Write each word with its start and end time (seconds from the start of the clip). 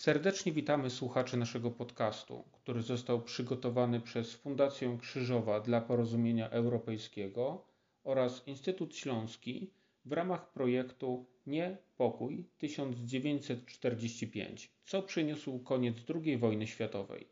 Serdecznie 0.00 0.52
witamy 0.52 0.90
słuchaczy 0.90 1.36
naszego 1.36 1.70
podcastu, 1.70 2.44
który 2.52 2.82
został 2.82 3.22
przygotowany 3.22 4.00
przez 4.00 4.34
Fundację 4.34 4.98
Krzyżowa 5.00 5.60
dla 5.60 5.80
Porozumienia 5.80 6.50
Europejskiego 6.50 7.64
oraz 8.04 8.46
Instytut 8.48 8.96
Śląski 8.96 9.70
w 10.04 10.12
ramach 10.12 10.52
projektu 10.52 11.26
Nie 11.46 11.76
Pokój 11.96 12.44
1945, 12.58 14.70
co 14.84 15.02
przyniósł 15.02 15.58
koniec 15.58 15.96
II 16.24 16.38
wojny 16.38 16.66
światowej. 16.66 17.28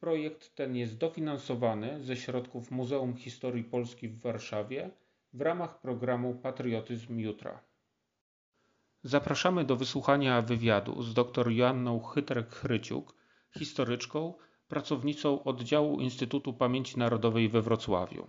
Projekt 0.00 0.54
ten 0.54 0.76
jest 0.76 0.98
dofinansowany 0.98 2.04
ze 2.04 2.16
środków 2.16 2.70
Muzeum 2.70 3.16
Historii 3.16 3.64
Polski 3.64 4.08
w 4.08 4.20
Warszawie 4.20 4.90
w 5.32 5.40
ramach 5.40 5.80
programu 5.80 6.34
Patriotyzm 6.34 7.18
Jutra. 7.18 7.67
Zapraszamy 9.08 9.64
do 9.64 9.76
wysłuchania 9.76 10.42
wywiadu 10.42 11.02
z 11.02 11.14
dr 11.14 11.50
Joanną 11.50 12.00
Chytrek-Chryciuk, 12.00 13.02
historyczką, 13.58 14.34
pracownicą 14.68 15.44
oddziału 15.44 16.00
Instytutu 16.00 16.52
Pamięci 16.52 16.98
Narodowej 16.98 17.48
we 17.48 17.62
Wrocławiu. 17.62 18.28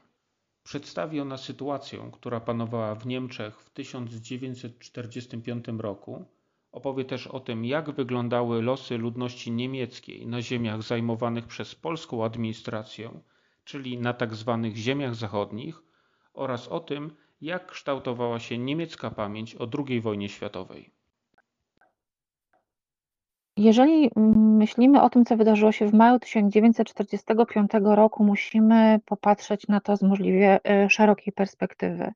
Przedstawi 0.63 1.19
ona 1.19 1.37
sytuację, 1.37 2.09
która 2.13 2.39
panowała 2.39 2.95
w 2.95 3.05
Niemczech 3.05 3.59
w 3.61 3.69
1945 3.69 5.65
roku. 5.77 6.25
Opowie 6.71 7.05
też 7.05 7.27
o 7.27 7.39
tym, 7.39 7.65
jak 7.65 7.91
wyglądały 7.91 8.61
losy 8.61 8.97
ludności 8.97 9.51
niemieckiej 9.51 10.27
na 10.27 10.41
ziemiach 10.41 10.83
zajmowanych 10.83 11.47
przez 11.47 11.75
polską 11.75 12.25
administrację, 12.25 13.21
czyli 13.63 13.97
na 13.97 14.13
tzw. 14.13 14.59
Tak 14.63 14.75
ziemiach 14.75 15.15
zachodnich, 15.15 15.81
oraz 16.33 16.67
o 16.67 16.79
tym, 16.79 17.15
jak 17.41 17.71
kształtowała 17.71 18.39
się 18.39 18.57
niemiecka 18.57 19.11
pamięć 19.11 19.55
o 19.55 19.67
II 19.87 20.01
wojnie 20.01 20.29
światowej? 20.29 20.91
Jeżeli 23.57 24.11
myślimy 24.35 25.01
o 25.01 25.09
tym, 25.09 25.25
co 25.25 25.37
wydarzyło 25.37 25.71
się 25.71 25.87
w 25.87 25.93
maju 25.93 26.19
1945 26.19 27.71
roku, 27.83 28.23
musimy 28.23 28.99
popatrzeć 29.05 29.67
na 29.67 29.79
to 29.79 29.97
z 29.97 30.01
możliwie 30.01 30.59
e, 30.63 30.89
szerokiej 30.89 31.33
perspektywy. 31.33 32.11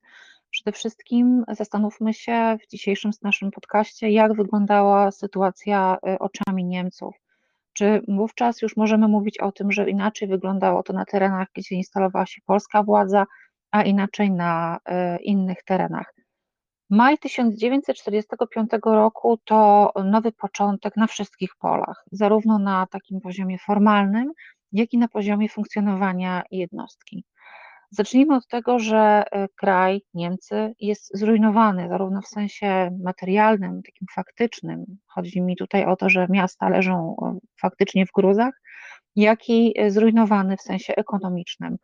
Przede 0.49 0.71
wszystkim 0.71 1.43
zastanówmy 1.47 2.13
się 2.13 2.57
w 2.63 2.67
dzisiejszym 2.67 3.11
naszym 3.21 3.51
podcaście, 3.51 4.09
jak 4.09 4.33
wyglądała 4.33 5.11
sytuacja 5.11 5.97
e, 6.07 6.19
oczami 6.19 6.65
Niemców. 6.65 7.15
Czy 7.73 8.01
wówczas 8.07 8.61
już 8.61 8.77
możemy 8.77 9.07
mówić 9.07 9.39
o 9.39 9.51
tym, 9.51 9.71
że 9.71 9.89
inaczej 9.89 10.27
wyglądało 10.27 10.83
to 10.83 10.93
na 10.93 11.05
terenach, 11.05 11.47
gdzie 11.55 11.75
instalowała 11.75 12.25
się 12.25 12.41
polska 12.45 12.83
władza, 12.83 13.25
a 13.73 13.83
inaczej 13.83 14.31
na 14.31 14.79
e, 14.85 15.17
innych 15.17 15.63
terenach. 15.63 16.13
Maj 16.89 17.17
1945 17.17 18.69
roku 18.85 19.39
to 19.45 19.91
nowy 20.05 20.31
początek 20.31 20.97
na 20.97 21.07
wszystkich 21.07 21.49
polach, 21.59 22.05
zarówno 22.11 22.59
na 22.59 22.87
takim 22.87 23.21
poziomie 23.21 23.57
formalnym, 23.57 24.31
jak 24.71 24.93
i 24.93 24.97
na 24.97 25.07
poziomie 25.07 25.49
funkcjonowania 25.49 26.43
jednostki. 26.51 27.25
Zacznijmy 27.91 28.35
od 28.35 28.47
tego, 28.47 28.79
że 28.79 29.23
e, 29.31 29.47
kraj, 29.55 30.01
Niemcy, 30.13 30.73
jest 30.79 31.17
zrujnowany 31.17 31.89
zarówno 31.89 32.21
w 32.21 32.27
sensie 32.27 32.97
materialnym, 33.03 33.81
takim 33.83 34.07
faktycznym. 34.15 34.85
Chodzi 35.07 35.41
mi 35.41 35.55
tutaj 35.55 35.85
o 35.85 35.95
to, 35.95 36.09
że 36.09 36.27
miasta 36.29 36.69
leżą 36.69 37.15
e, 37.21 37.37
faktycznie 37.61 38.05
w 38.05 38.11
gruzach, 38.11 38.53
jak 39.15 39.49
i 39.49 39.73
zrujnowany 39.87 40.57
w 40.57 40.61
sensie 40.61 40.95
ekonomicznym. 40.95 41.77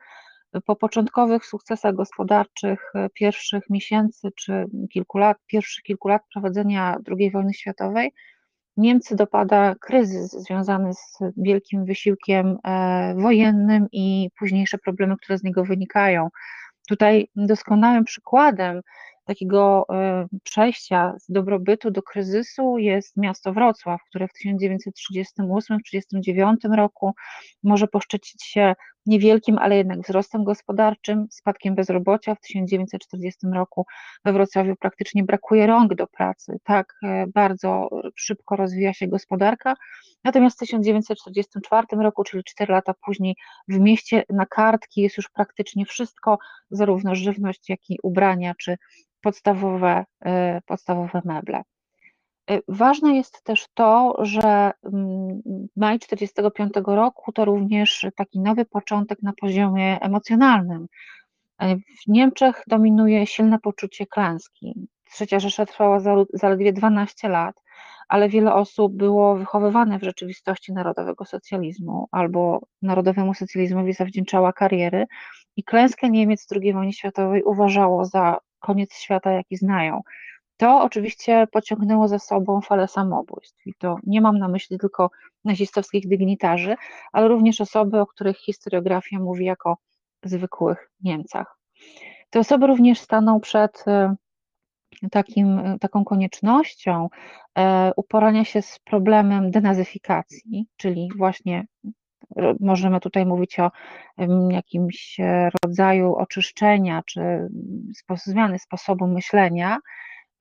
Po 0.66 0.76
początkowych 0.76 1.46
sukcesach 1.46 1.96
gospodarczych 1.96 2.92
e, 2.96 3.10
pierwszych 3.14 3.70
miesięcy 3.70 4.30
czy 4.36 4.66
kilku 4.92 5.18
lat, 5.18 5.38
pierwszych 5.48 5.84
kilku 5.84 6.08
lat 6.08 6.22
prowadzenia 6.34 6.98
II 7.20 7.32
wojny 7.32 7.54
światowej, 7.54 8.12
Niemcy 8.80 9.16
dopada 9.16 9.76
kryzys 9.82 10.32
związany 10.32 10.94
z 10.94 11.20
wielkim 11.38 11.86
wysiłkiem 11.86 12.58
e, 12.68 13.16
wojennym 13.18 13.88
i 13.92 14.30
późniejsze 14.40 14.78
problemy, 14.78 15.16
które 15.18 15.38
z 15.38 15.44
niego 15.44 15.66
wynikają. 15.66 16.30
Tutaj 16.90 17.28
doskonałym 17.36 18.04
przykładem 18.04 18.82
takiego 19.30 19.86
e, 19.94 20.28
przejścia 20.44 21.14
z 21.20 21.32
dobrobytu 21.32 21.92
do 21.92 22.02
kryzysu 22.02 22.78
jest 22.78 23.18
miasto 23.18 23.54
Wrocław, 23.54 24.02
które 24.10 24.28
w 24.28 24.32
1938-1939 25.42 26.76
roku 26.76 27.14
może 27.64 27.88
poszczycić 27.88 28.44
się 28.44 28.74
niewielkim, 29.06 29.58
ale 29.58 29.78
jednak 29.78 30.02
wzrostem 30.02 30.44
gospodarczym, 30.44 31.28
spadkiem 31.30 31.76
bezrobocia. 31.76 32.36
W 32.36 32.40
1940 32.40 33.48
roku 33.54 33.86
we 34.26 34.34
Wrocławiu 34.34 34.76
praktycznie 34.76 35.24
brakuje 35.24 35.68
rąk 35.68 35.96
do 35.96 36.08
pracy. 36.08 36.58
Tak 36.64 36.94
e, 37.04 37.26
bardzo 37.28 37.90
szybko 38.16 38.56
rozwija 38.56 38.94
się 38.94 39.08
gospodarka. 39.08 39.76
Natomiast 40.24 40.58
w 40.58 40.60
1944 40.60 41.88
roku, 41.92 42.24
czyli 42.24 42.44
4 42.44 42.74
lata 42.74 42.94
później, 43.06 43.36
w 43.68 43.80
mieście 43.80 44.24
na 44.30 44.46
kartki 44.46 45.02
jest 45.02 45.18
już 45.18 45.30
praktycznie 45.30 45.86
wszystko, 45.86 46.38
zarówno 46.72 47.16
żywność, 47.16 47.70
jak 47.70 47.90
i 47.90 47.98
ubrania, 48.04 48.54
czy 48.60 48.78
podstawowe, 49.22 50.06
y, 50.26 50.30
podstawowe 50.66 51.22
meble. 51.26 51.62
Y, 52.52 52.62
ważne 52.68 53.16
jest 53.16 53.44
też 53.44 53.66
to, 53.74 54.16
że 54.20 54.72
mm, 54.84 55.42
maj 55.76 56.00
1945 56.00 56.74
roku 56.96 57.32
to 57.32 57.46
również 57.46 58.06
taki 58.16 58.40
nowy 58.40 58.66
początek 58.66 59.22
na 59.24 59.34
poziomie 59.42 60.00
emocjonalnym. 60.02 60.88
Y, 61.64 61.76
w 61.76 62.08
Niemczech 62.08 62.64
dominuje 62.68 63.28
silne 63.28 63.60
poczucie 63.60 64.08
klęski. 64.08 64.88
Trzecia 65.12 65.40
Rzesza 65.40 65.66
trwała 65.66 66.00
zaledwie 66.34 66.74
12 66.74 67.30
lat, 67.30 67.56
ale 68.08 68.30
wiele 68.30 68.54
osób 68.54 68.96
było 68.96 69.36
wychowywane 69.36 70.00
w 70.00 70.04
rzeczywistości 70.04 70.74
narodowego 70.74 71.26
socjalizmu 71.26 72.08
albo 72.12 72.62
narodowemu 72.82 73.34
socjalizmowi 73.34 73.94
zawdzięczała 73.94 74.54
kariery 74.54 75.06
i 75.56 75.64
klęskę 75.64 76.10
Niemiec 76.10 76.48
II 76.52 76.74
wojnie 76.74 76.94
światowej 76.94 77.44
uważało 77.44 78.06
za 78.06 78.38
koniec 78.60 78.94
świata, 78.94 79.32
jaki 79.32 79.58
znają. 79.58 80.02
To 80.58 80.82
oczywiście 80.82 81.48
pociągnęło 81.52 82.08
za 82.08 82.20
sobą 82.20 82.62
falę 82.62 82.88
samobójstw. 82.88 83.68
I 83.68 83.74
to 83.74 83.96
nie 84.04 84.22
mam 84.22 84.38
na 84.38 84.48
myśli 84.48 84.80
tylko 84.80 85.12
nazistowskich 85.46 86.08
dygnitarzy, 86.08 86.76
ale 87.12 87.28
również 87.28 87.62
osoby, 87.62 88.00
o 88.00 88.08
których 88.08 88.38
historiografia 88.38 89.20
mówi 89.20 89.46
jako 89.46 89.78
zwykłych 90.24 90.92
Niemcach. 91.02 91.58
Te 92.30 92.40
osoby 92.40 92.68
również 92.68 93.00
staną 93.00 93.40
przed 93.40 93.84
e, 93.88 94.16
takim, 95.12 95.60
e, 95.60 95.80
taką 95.80 96.06
koniecznością 96.06 97.10
e, 97.58 97.92
uporania 97.96 98.46
się 98.46 98.62
z 98.62 98.80
problemem 98.80 99.52
denazyfikacji, 99.52 100.68
czyli 100.78 101.10
właśnie 101.18 101.66
możemy 102.60 103.00
tutaj 103.00 103.26
mówić 103.26 103.60
o 103.60 103.72
jakimś 104.50 105.18
rodzaju 105.64 106.16
oczyszczenia 106.16 107.04
czy 107.06 107.50
zmiany 108.26 108.60
sposobu 108.60 109.08
myślenia, 109.08 109.78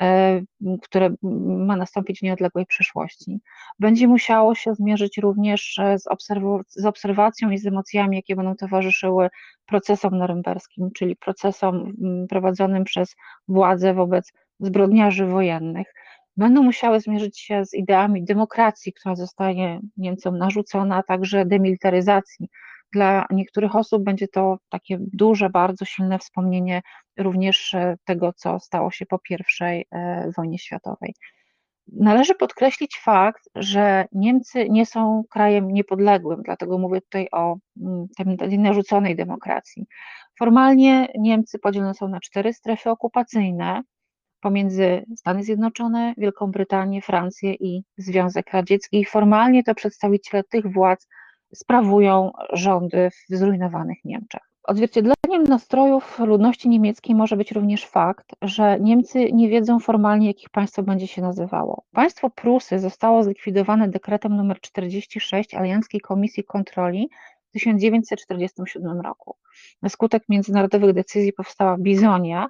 e, 0.02 0.40
które 0.82 1.14
ma 1.46 1.76
nastąpić 1.76 2.18
w 2.18 2.22
nieodległej 2.22 2.66
przyszłości. 2.66 3.40
Będzie 3.78 4.08
musiało 4.08 4.54
się 4.54 4.74
zmierzyć 4.74 5.18
również 5.18 5.80
z, 5.96 6.06
obserw 6.06 6.42
z 6.68 6.84
obserwacją 6.86 7.50
i 7.50 7.58
z 7.58 7.66
emocjami, 7.66 8.16
jakie 8.16 8.36
będą 8.36 8.56
towarzyszyły 8.56 9.28
procesom 9.66 10.18
norymberskim, 10.18 10.90
czyli 10.94 11.16
procesom 11.16 11.92
prowadzonym 12.28 12.84
przez 12.84 13.16
władze 13.48 13.94
wobec 13.94 14.32
zbrodniarzy 14.60 15.26
wojennych 15.26 15.94
będą 16.38 16.62
musiały 16.62 17.00
zmierzyć 17.00 17.40
się 17.40 17.64
z 17.64 17.74
ideami 17.74 18.24
demokracji, 18.24 18.92
która 18.92 19.16
zostaje 19.16 19.80
Niemcom 19.96 20.38
narzucona, 20.38 20.96
a 20.96 21.02
także 21.02 21.46
demilitaryzacji. 21.46 22.48
Dla 22.92 23.26
niektórych 23.30 23.76
osób 23.76 24.04
będzie 24.04 24.28
to 24.28 24.58
takie 24.68 24.98
duże, 25.00 25.50
bardzo 25.50 25.84
silne 25.84 26.18
wspomnienie 26.18 26.82
również 27.18 27.74
e, 27.74 27.96
tego, 28.04 28.32
co 28.32 28.60
stało 28.60 28.90
się 28.90 29.06
po 29.06 29.20
I 29.30 29.84
e, 29.90 30.30
wojnie 30.36 30.58
światowej. 30.58 31.14
Należy 31.92 32.34
podkreślić 32.34 32.98
fakt, 32.98 33.48
że 33.54 34.06
Niemcy 34.12 34.68
nie 34.68 34.86
są 34.86 35.24
krajem 35.30 35.70
niepodległym, 35.70 36.42
dlatego 36.44 36.78
mówię 36.78 37.00
tutaj 37.00 37.28
o 37.32 37.56
mm, 37.80 38.06
tej 38.38 38.58
narzuconej 38.58 39.16
demokracji. 39.16 39.86
Formalnie 40.38 41.08
Niemcy 41.18 41.58
podzielone 41.58 41.94
są 41.94 42.08
na 42.08 42.20
cztery 42.20 42.52
strefy 42.52 42.90
okupacyjne, 42.90 43.82
pomiędzy 44.40 45.04
Stany 45.16 45.44
Zjednoczone, 45.44 46.14
Wielką 46.18 46.46
Brytanię, 46.46 47.02
Francję 47.02 47.54
i 47.54 47.82
Związek 47.96 48.52
Radziecki. 48.52 49.04
Formalnie 49.04 49.64
to 49.64 49.74
przedstawiciele 49.74 50.44
tych 50.44 50.72
władz 50.72 51.08
sprawują 51.54 52.32
rządy 52.52 53.10
w 53.10 53.36
zrujnowanych 53.36 53.98
Niemczech. 54.04 54.42
Odzwierciedleniem 54.62 55.44
nastrojów 55.48 56.18
ludności 56.18 56.68
niemieckiej 56.68 57.14
może 57.14 57.36
być 57.36 57.52
również 57.52 57.86
fakt, 57.86 58.26
że 58.42 58.80
Niemcy 58.80 59.32
nie 59.32 59.48
wiedzą 59.48 59.78
formalnie, 59.78 60.26
jakich 60.26 60.50
państwo 60.50 60.82
będzie 60.82 61.06
się 61.06 61.22
nazywało. 61.22 61.84
Państwo 61.92 62.30
Prusy 62.30 62.78
zostało 62.78 63.22
zlikwidowane 63.22 63.88
dekretem 63.88 64.32
nr 64.40 64.60
46 64.60 65.54
Alianckiej 65.54 66.00
Komisji 66.00 66.44
Kontroli 66.44 67.08
w 67.48 67.52
1947 67.52 69.00
roku. 69.00 69.36
Na 69.82 69.88
skutek 69.88 70.22
międzynarodowych 70.28 70.94
decyzji 70.94 71.32
powstała 71.32 71.76
Bizonia, 71.78 72.48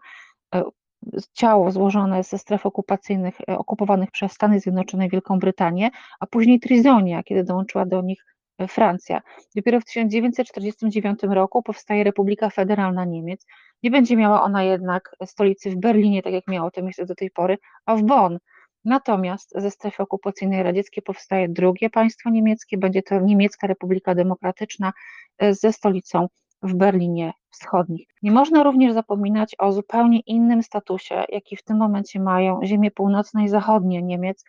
ciało 1.33 1.71
złożone 1.71 2.23
ze 2.23 2.39
stref 2.39 2.67
okupacyjnych 2.67 3.39
okupowanych 3.49 4.11
przez 4.11 4.33
Stany 4.33 4.61
Zjednoczone 4.61 5.07
i 5.07 5.11
Wielką 5.11 5.39
Brytanię, 5.39 5.91
a 6.21 6.27
później 6.27 6.61
Trizonia, 6.61 7.23
kiedy 7.23 7.45
dołączyła 7.45 7.87
do 7.87 8.03
nich 8.03 8.25
Francja. 8.69 9.21
Dopiero 9.57 9.81
w 9.81 9.85
1949 9.85 11.21
roku 11.23 11.63
powstaje 11.63 12.05
Republika 12.05 12.51
Federalna 12.51 13.05
Niemiec. 13.05 13.47
Nie 13.83 13.91
będzie 13.91 14.17
miała 14.17 14.43
ona 14.43 14.63
jednak 14.63 15.11
stolicy 15.25 15.71
w 15.71 15.77
Berlinie, 15.77 16.23
tak 16.23 16.33
jak 16.33 16.47
miało 16.49 16.71
to 16.71 16.83
miejsce 16.83 17.07
do 17.07 17.15
tej 17.15 17.31
pory, 17.31 17.59
a 17.87 17.97
w 17.97 18.03
Bonn. 18.03 18.39
Natomiast 18.85 19.53
ze 19.57 19.71
strefy 19.71 20.03
okupacyjnej 20.03 20.63
radzieckiej 20.63 21.03
powstaje 21.03 21.49
drugie 21.49 21.91
państwo 21.91 22.31
niemieckie, 22.31 22.79
będzie 22.79 23.03
to 23.03 23.21
Niemiecka 23.21 23.67
Republika 23.67 24.15
Demokratyczna 24.15 24.93
e, 25.39 25.55
ze 25.55 25.73
stolicą 25.73 26.29
w 26.63 26.75
Berlinie 26.75 27.33
Wschodnim. 27.51 28.07
Nie 28.23 28.33
można 28.33 28.63
również 28.63 28.93
zapominać 28.93 29.55
o 29.59 29.73
zupełnie 29.73 30.21
innym 30.21 30.63
statusie, 30.63 31.25
jaki 31.29 31.57
w 31.57 31.63
tym 31.63 31.77
momencie 31.77 32.21
mają 32.21 32.61
ziemie 32.65 32.91
północne 32.91 33.45
i 33.45 33.49
zachodnie 33.49 34.03
Niemiec, 34.03 34.45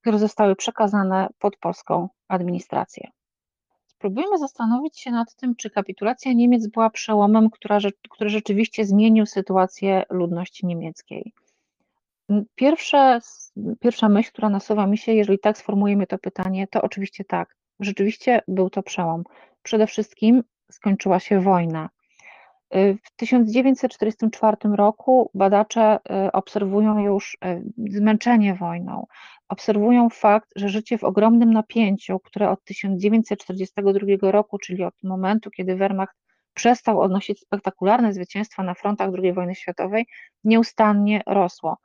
które 0.00 0.18
zostały 0.18 0.56
przekazane 0.56 1.28
pod 1.38 1.56
polską 1.56 2.08
administrację. 2.28 3.10
Spróbujmy 3.86 4.38
zastanowić 4.38 5.00
się 5.00 5.10
nad 5.10 5.34
tym, 5.34 5.56
czy 5.56 5.70
kapitulacja 5.70 6.32
Niemiec 6.32 6.66
była 6.66 6.90
przełomem, 6.90 7.50
która, 7.50 7.78
który 8.10 8.30
rzeczywiście 8.30 8.84
zmienił 8.84 9.26
sytuację 9.26 10.02
ludności 10.10 10.66
niemieckiej. 10.66 11.32
Pierwsze, 12.54 13.18
pierwsza 13.80 14.08
myśl, 14.08 14.30
która 14.30 14.48
nasuwa 14.48 14.86
mi 14.86 14.98
się, 14.98 15.12
jeżeli 15.12 15.38
tak 15.38 15.58
sformułujemy 15.58 16.06
to 16.06 16.18
pytanie, 16.18 16.66
to 16.66 16.82
oczywiście 16.82 17.24
tak. 17.24 17.56
Rzeczywiście 17.80 18.40
był 18.48 18.70
to 18.70 18.82
przełom. 18.82 19.24
Przede 19.62 19.86
wszystkim 19.86 20.42
skończyła 20.72 21.20
się 21.20 21.40
wojna. 21.40 21.88
W 22.72 23.16
1944 23.16 24.56
roku 24.76 25.30
badacze 25.34 25.98
y, 26.26 26.32
obserwują 26.32 26.98
już 26.98 27.34
y, 27.44 27.62
zmęczenie 27.90 28.54
wojną, 28.54 29.06
obserwują 29.48 30.08
fakt, 30.10 30.48
że 30.56 30.68
życie 30.68 30.98
w 30.98 31.04
ogromnym 31.04 31.52
napięciu, 31.52 32.18
które 32.18 32.50
od 32.50 32.64
1942 32.64 34.30
roku, 34.30 34.58
czyli 34.58 34.84
od 34.84 34.94
momentu, 35.02 35.50
kiedy 35.50 35.76
Wehrmacht 35.76 36.16
przestał 36.54 37.00
odnosić 37.00 37.40
spektakularne 37.40 38.12
zwycięstwa 38.12 38.62
na 38.62 38.74
frontach 38.74 39.10
II 39.22 39.32
wojny 39.32 39.54
światowej, 39.54 40.06
nieustannie 40.44 41.22
rosło. 41.26 41.76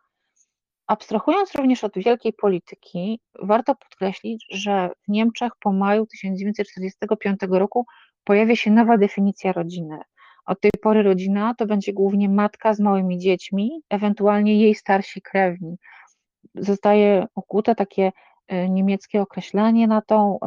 Abstrahując 0.88 1.56
również 1.56 1.84
od 1.84 1.94
wielkiej 1.96 2.34
polityki, 2.34 3.20
warto 3.42 3.76
podkreślić, 3.76 4.46
że 4.52 4.90
w 5.08 5.12
Niemczech 5.12 5.52
po 5.60 5.74
maju 5.74 6.06
1945 6.06 7.40
roku 7.50 7.86
pojawia 8.28 8.56
się 8.56 8.72
nowa 8.72 8.98
definicja 8.98 9.52
rodziny. 9.52 10.00
Od 10.46 10.62
tej 10.62 10.72
pory 10.82 11.04
rodzina 11.04 11.54
to 11.58 11.66
będzie 11.66 11.94
głównie 11.94 12.30
matka 12.30 12.74
z 12.74 12.80
małymi 12.80 13.18
dziećmi, 13.18 13.82
ewentualnie 13.90 14.62
jej 14.62 14.76
starsi 14.76 15.22
krewni. 15.22 15.78
Zostaje 16.56 17.26
ukute 17.36 17.76
takie 17.76 18.12
e, 18.48 18.70
niemieckie 18.70 19.22
określenie 19.22 19.88
na, 19.88 20.02
tą, 20.02 20.40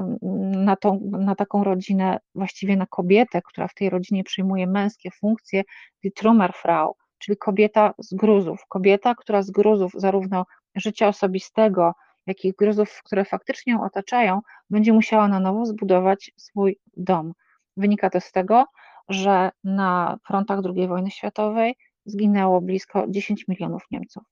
na, 0.66 0.76
tą, 0.76 1.00
na 1.10 1.34
taką 1.34 1.64
rodzinę, 1.64 2.18
właściwie 2.34 2.76
na 2.76 2.86
kobietę, 2.86 3.42
która 3.44 3.68
w 3.68 3.74
tej 3.74 3.90
rodzinie 3.90 4.24
przyjmuje 4.24 4.66
męskie 4.66 5.10
funkcje, 5.10 5.62
die 6.02 6.10
Trümmerfrau, 6.10 6.92
czyli 7.18 7.38
kobieta 7.38 7.94
z 7.98 8.14
gruzów. 8.14 8.64
Kobieta, 8.68 9.14
która 9.14 9.42
z 9.42 9.50
gruzów 9.50 9.92
zarówno 9.96 10.46
życia 10.74 11.08
osobistego, 11.08 11.92
jak 12.26 12.44
i 12.44 12.52
gruzów, 12.58 13.00
które 13.04 13.24
faktycznie 13.24 13.72
ją 13.72 13.84
otaczają, 13.84 14.40
będzie 14.70 14.92
musiała 14.92 15.28
na 15.28 15.40
nowo 15.40 15.66
zbudować 15.66 16.30
swój 16.36 16.78
dom. 16.96 17.32
Wynika 17.76 18.10
to 18.10 18.20
z 18.20 18.32
tego, 18.32 18.64
że 19.08 19.50
na 19.64 20.18
frontach 20.26 20.60
II 20.76 20.88
wojny 20.88 21.10
światowej 21.10 21.74
zginęło 22.04 22.60
blisko 22.60 23.04
10 23.08 23.48
milionów 23.48 23.82
Niemców. 23.90 24.22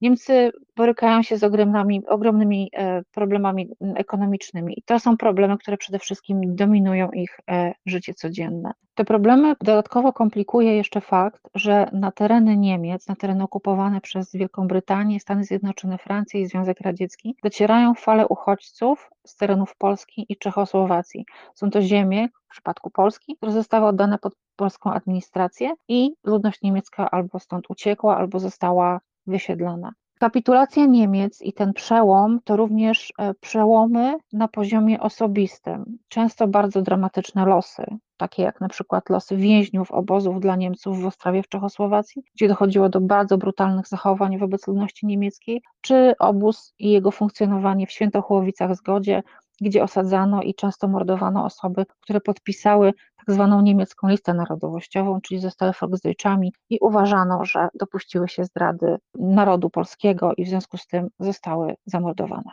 Niemcy 0.00 0.52
borykają 0.76 1.22
się 1.22 1.36
z 1.36 1.44
ogromnymi, 1.44 2.06
ogromnymi 2.06 2.70
e, 2.72 3.02
problemami 3.12 3.68
ekonomicznymi 3.96 4.78
i 4.78 4.82
to 4.82 5.00
są 5.00 5.16
problemy, 5.16 5.58
które 5.58 5.76
przede 5.76 5.98
wszystkim 5.98 6.56
dominują 6.56 7.10
ich 7.10 7.40
e, 7.50 7.72
życie 7.86 8.14
codzienne. 8.14 8.72
Te 8.94 9.04
problemy 9.04 9.54
dodatkowo 9.60 10.12
komplikuje 10.12 10.76
jeszcze 10.76 11.00
fakt, 11.00 11.48
że 11.54 11.90
na 11.92 12.12
tereny 12.12 12.56
Niemiec, 12.56 13.08
na 13.08 13.16
tereny 13.16 13.44
okupowane 13.44 14.00
przez 14.00 14.32
Wielką 14.32 14.68
Brytanię, 14.68 15.20
Stany 15.20 15.44
Zjednoczone, 15.44 15.98
Francję 15.98 16.40
i 16.40 16.46
Związek 16.46 16.80
Radziecki 16.80 17.36
docierają 17.42 17.94
fale 17.94 18.28
uchodźców 18.28 19.10
z 19.26 19.36
terenów 19.36 19.76
Polski 19.76 20.26
i 20.28 20.36
Czechosłowacji. 20.36 21.24
Są 21.54 21.70
to 21.70 21.82
ziemie, 21.82 22.28
w 22.28 22.50
przypadku 22.50 22.90
Polski, 22.90 23.36
które 23.36 23.52
zostały 23.52 23.86
oddane 23.86 24.18
pod 24.18 24.34
polską 24.56 24.92
administrację 24.92 25.72
i 25.88 26.10
ludność 26.24 26.62
niemiecka 26.62 27.10
albo 27.10 27.38
stąd 27.38 27.70
uciekła, 27.70 28.16
albo 28.16 28.38
została 28.38 29.00
wysiedlona. 29.26 29.92
Kapitulacja 30.18 30.86
Niemiec 30.86 31.42
i 31.42 31.52
ten 31.52 31.72
przełom 31.72 32.40
to 32.44 32.56
również 32.56 33.12
e, 33.18 33.34
przełomy 33.34 34.16
na 34.32 34.48
poziomie 34.48 35.00
osobistym, 35.00 35.98
często 36.08 36.48
bardzo 36.48 36.82
dramatyczne 36.82 37.46
losy, 37.46 37.84
takie 38.16 38.42
jak 38.42 38.60
na 38.60 38.68
przykład 38.68 39.10
losy 39.10 39.36
więźniów 39.36 39.92
obozów 39.92 40.40
dla 40.40 40.56
Niemców 40.56 41.00
w 41.00 41.06
Ostrawie 41.06 41.42
w 41.42 41.48
Czechosłowacji, 41.48 42.22
gdzie 42.34 42.48
dochodziło 42.48 42.88
do 42.88 43.00
bardzo 43.00 43.38
brutalnych 43.38 43.88
zachowań 43.88 44.38
wobec 44.38 44.66
ludności 44.66 45.06
niemieckiej, 45.06 45.62
czy 45.80 46.14
obóz 46.18 46.74
i 46.78 46.90
jego 46.90 47.10
funkcjonowanie 47.10 47.86
w 47.86 47.92
Świętochłowicach-Zgodzie, 47.92 49.22
gdzie 49.60 49.82
osadzano 49.82 50.42
i 50.42 50.54
często 50.54 50.88
mordowano 50.88 51.44
osoby, 51.44 51.86
które 52.00 52.20
podpisały 52.20 52.92
tak 53.16 53.34
zwaną 53.34 53.60
niemiecką 53.62 54.08
listę 54.08 54.34
narodowościową, 54.34 55.20
czyli 55.20 55.40
zostały 55.40 55.72
Volksdeutschami 55.80 56.52
i 56.70 56.78
uważano, 56.80 57.44
że 57.44 57.68
dopuściły 57.74 58.28
się 58.28 58.44
zdrady 58.44 58.96
narodu 59.14 59.70
polskiego 59.70 60.32
i 60.36 60.44
w 60.44 60.48
związku 60.48 60.76
z 60.76 60.86
tym 60.86 61.08
zostały 61.20 61.74
zamordowane. 61.86 62.50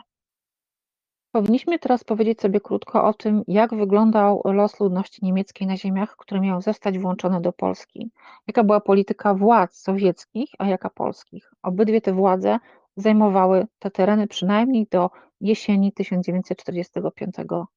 Powinniśmy 1.32 1.78
teraz 1.78 2.04
powiedzieć 2.04 2.40
sobie 2.40 2.60
krótko 2.60 3.04
o 3.04 3.14
tym, 3.14 3.42
jak 3.48 3.74
wyglądał 3.74 4.42
los 4.44 4.80
ludności 4.80 5.24
niemieckiej 5.24 5.68
na 5.68 5.76
ziemiach, 5.76 6.16
które 6.16 6.40
miały 6.40 6.62
zostać 6.62 6.98
włączone 6.98 7.40
do 7.40 7.52
Polski. 7.52 8.10
Jaka 8.46 8.64
była 8.64 8.80
polityka 8.80 9.34
władz 9.34 9.76
sowieckich, 9.76 10.50
a 10.58 10.66
jaka 10.66 10.90
polskich. 10.90 11.50
Obydwie 11.62 12.00
te 12.00 12.12
władze 12.12 12.58
zajmowały 12.96 13.66
te 13.78 13.90
tereny 13.90 14.26
przynajmniej 14.26 14.86
do 14.90 15.10
jesieni 15.40 15.92
1945 15.92 17.34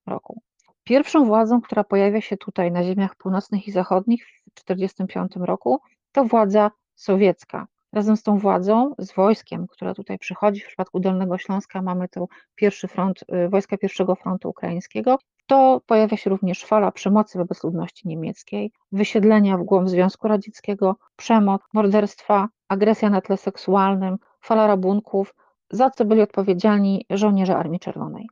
roku. 0.08 0.42
Pierwszą 0.84 1.26
władzą, 1.26 1.62
która 1.62 1.84
pojawia 1.84 2.22
się 2.22 2.38
tutaj 2.38 2.72
na 2.72 2.84
ziemiach 2.84 3.16
północnych 3.16 3.68
i 3.68 3.72
zachodnich 3.72 4.26
w 4.26 4.64
1945 4.64 5.48
roku, 5.48 5.80
to 6.12 6.26
władza 6.26 6.72
sowiecka. 6.96 7.68
Razem 7.94 8.18
z 8.18 8.24
tą 8.24 8.38
władzą, 8.38 8.96
z 8.98 9.14
wojskiem, 9.14 9.68
które 9.68 9.94
tutaj 9.94 10.20
przychodzi, 10.20 10.62
w 10.62 10.68
przypadku 10.68 11.00
Dolnego 11.00 11.38
Śląska 11.38 11.82
mamy 11.82 12.10
tu 12.10 12.30
pierwszy 12.56 12.88
front, 12.88 13.24
y, 13.46 13.50
wojska 13.50 13.78
pierwszego 13.78 14.16
frontu 14.16 14.50
ukraińskiego, 14.50 15.18
to 15.48 15.82
pojawia 15.86 16.18
się 16.18 16.30
również 16.30 16.66
fala 16.66 16.92
przemocy 16.92 17.38
wobec 17.38 17.64
ludności 17.64 18.08
niemieckiej, 18.08 18.72
wysiedlenia 18.92 19.58
w 19.58 19.64
głąb 19.64 19.90
Związku 19.90 20.28
Radzieckiego, 20.28 20.96
przemoc, 21.16 21.62
morderstwa, 21.74 22.48
agresja 22.68 23.10
na 23.10 23.22
tle 23.22 23.38
seksualnym, 23.38 24.18
fala 24.46 24.68
rabunków, 24.68 25.36
za 25.72 25.90
co 25.90 26.06
byli 26.06 26.22
odpowiedzialni 26.22 27.06
żołnierze 27.10 27.58
Armii 27.58 27.80
Czerwonej. 27.80 28.28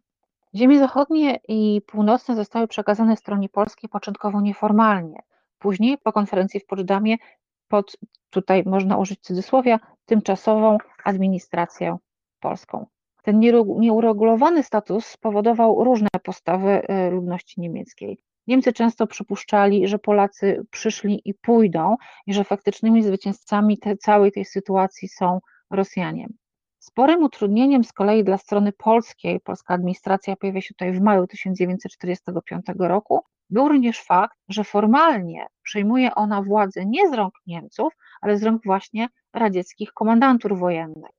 Ziemie 0.56 0.80
zachodnie 0.80 1.40
i 1.48 1.82
północne 1.88 2.36
zostały 2.36 2.68
przekazane 2.68 3.18
stronie 3.18 3.50
polskiej 3.50 3.90
początkowo 3.90 4.42
nieformalnie. 4.42 5.20
Później 5.60 5.98
po 5.98 6.12
konferencji 6.12 6.60
w 6.60 6.66
Poczdamie 6.66 7.18
pod, 7.68 7.98
tutaj 8.30 8.64
można 8.66 8.98
użyć 8.98 9.20
cudzysłowia, 9.20 9.80
tymczasową 10.06 10.78
administrację 11.04 11.98
polską. 12.40 12.86
Ten 13.24 13.40
nieuregulowany 13.80 14.64
status 14.64 15.06
spowodował 15.06 15.84
różne 15.84 16.10
postawy 16.24 16.82
y, 17.08 17.12
ludności 17.12 17.62
niemieckiej. 17.62 18.20
Niemcy 18.48 18.74
często 18.74 19.08
przypuszczali, 19.08 19.88
że 19.88 20.00
Polacy 20.00 20.66
przyszli 20.72 21.22
i 21.26 21.34
pójdą 21.34 21.96
i 22.26 22.34
że 22.34 22.44
faktycznymi 22.44 23.04
zwycięzcami 23.04 23.78
te, 23.78 23.98
całej 23.98 24.32
tej 24.32 24.46
sytuacji 24.46 25.08
są 25.08 25.40
Rosjanie. 25.74 26.28
Sporym 26.80 27.24
utrudnieniem 27.24 27.84
z 27.84 27.94
kolei 27.94 28.24
dla 28.24 28.38
strony 28.38 28.72
polskiej, 28.72 29.40
polska 29.40 29.74
administracja 29.74 30.36
pojawia 30.36 30.62
się 30.62 30.74
tutaj 30.74 30.94
w 30.94 31.02
maju 31.02 31.28
1945 31.28 32.66
roku, 32.80 33.20
był 33.50 33.70
również 33.70 34.02
fakt, 34.02 34.38
że 34.50 34.64
formalnie 34.64 35.48
przejmuje 35.64 36.16
ona 36.16 36.42
władzę 36.42 36.86
nie 36.86 37.10
z 37.10 37.14
rąk 37.14 37.34
Niemców, 37.48 37.94
ale 38.22 38.38
z 38.38 38.44
rąk 38.44 38.62
właśnie 38.66 39.08
radzieckich 39.34 39.94
komendantur 39.94 40.58
wojennych. 40.58 41.12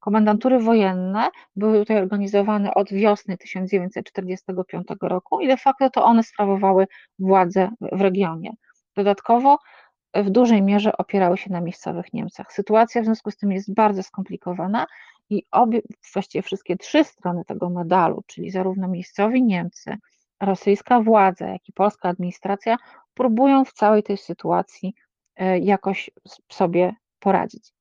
Komendantury 0.00 0.58
wojenne 0.58 1.28
były 1.56 1.78
tutaj 1.78 1.98
organizowane 1.98 2.74
od 2.74 2.92
wiosny 2.92 3.36
1945 3.36 4.86
roku 5.02 5.40
i 5.40 5.48
de 5.48 5.56
facto 5.56 5.90
to 5.90 6.04
one 6.04 6.22
sprawowały 6.22 6.86
władzę 7.18 7.70
w 7.92 8.00
regionie. 8.00 8.52
Dodatkowo 8.96 9.58
w 10.14 10.30
dużej 10.30 10.62
mierze 10.62 10.96
opierały 10.96 11.36
się 11.36 11.50
na 11.50 11.60
miejscowych 11.60 12.12
Niemcach. 12.12 12.52
Sytuacja 12.52 13.02
w 13.02 13.04
związku 13.04 13.30
z 13.30 13.36
tym 13.36 13.52
jest 13.52 13.74
bardzo 13.74 14.02
skomplikowana 14.02 14.86
i 15.30 15.46
obie, 15.50 15.82
właściwie 16.12 16.42
wszystkie 16.42 16.76
trzy 16.76 17.04
strony 17.04 17.44
tego 17.44 17.70
medalu, 17.70 18.22
czyli 18.26 18.50
zarówno 18.50 18.88
miejscowi 18.88 19.42
Niemcy, 19.42 19.96
rosyjska 20.40 21.00
władza, 21.00 21.46
jak 21.46 21.68
i 21.68 21.72
polska 21.72 22.08
administracja, 22.08 22.76
próbują 23.14 23.64
w 23.64 23.72
całej 23.72 24.02
tej 24.02 24.16
sytuacji 24.16 24.94
e, 25.36 25.58
jakoś 25.58 26.10
sobie 26.48 26.94
poradzić. 27.18 27.72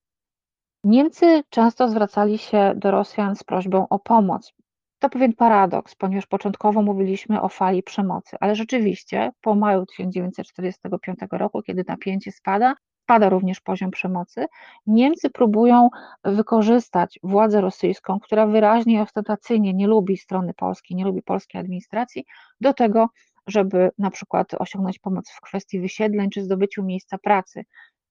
Niemcy 0.83 1.43
często 1.49 1.89
zwracali 1.89 2.37
się 2.37 2.73
do 2.75 2.91
Rosjan 2.91 3.35
z 3.35 3.43
prośbą 3.43 3.87
o 3.89 3.99
pomoc. 3.99 4.53
To 5.01 5.09
pewien 5.09 5.33
paradoks, 5.33 5.95
ponieważ 5.95 6.25
początkowo 6.25 6.81
mówiliśmy 6.81 7.41
o 7.41 7.49
fali 7.49 7.83
przemocy, 7.83 8.37
ale 8.39 8.55
rzeczywiście 8.55 9.31
po 9.41 9.55
maju 9.55 9.85
1945 9.85 11.19
roku, 11.31 11.61
kiedy 11.61 11.83
napięcie 11.87 12.31
spada, 12.31 12.75
spada 13.03 13.29
również 13.29 13.59
poziom 13.59 13.91
przemocy, 13.91 14.45
Niemcy 14.87 15.29
próbują 15.29 15.89
wykorzystać 16.23 17.19
władzę 17.23 17.61
rosyjską, 17.61 18.19
która 18.19 18.47
wyraźnie 18.47 18.95
i 18.95 18.99
ostentacyjnie 18.99 19.73
nie 19.73 19.87
lubi 19.87 20.17
strony 20.17 20.53
polskiej, 20.53 20.97
nie 20.97 21.05
lubi 21.05 21.21
polskiej 21.21 21.61
administracji, 21.61 22.25
do 22.61 22.73
tego, 22.73 23.09
żeby 23.47 23.91
na 23.97 24.11
przykład 24.11 24.53
osiągnąć 24.53 24.99
pomoc 24.99 25.29
w 25.31 25.41
kwestii 25.41 25.79
wysiedleń 25.79 26.29
czy 26.29 26.43
zdobyciu 26.43 26.83
miejsca 26.83 27.17
pracy, 27.17 27.63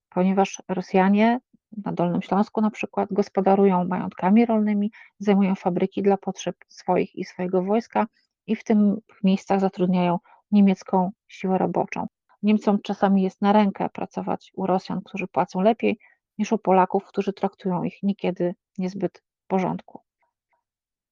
ponieważ 0.08 0.62
Rosjanie 0.68 1.40
na 1.84 1.92
Dolnym 1.92 2.22
Śląsku 2.22 2.60
na 2.60 2.70
przykład 2.70 3.08
gospodarują 3.12 3.84
majątkami 3.84 4.46
rolnymi, 4.46 4.92
zajmują 5.18 5.54
fabryki 5.54 6.02
dla 6.02 6.16
potrzeb 6.16 6.56
swoich 6.68 7.16
i 7.16 7.24
swojego 7.24 7.62
wojska 7.62 8.06
i 8.46 8.56
w 8.56 8.64
tych 8.64 8.76
miejscach 9.24 9.60
zatrudniają 9.60 10.18
niemiecką 10.50 11.10
siłę 11.28 11.58
roboczą. 11.58 12.06
Niemcom 12.42 12.78
czasami 12.82 13.22
jest 13.22 13.42
na 13.42 13.52
rękę 13.52 13.88
pracować 13.88 14.52
u 14.54 14.66
Rosjan, 14.66 15.00
którzy 15.04 15.26
płacą 15.26 15.60
lepiej, 15.60 15.98
niż 16.38 16.52
u 16.52 16.58
Polaków, 16.58 17.04
którzy 17.04 17.32
traktują 17.32 17.82
ich 17.82 18.02
niekiedy 18.02 18.54
niezbyt 18.78 19.22
w 19.44 19.46
porządku. 19.46 20.00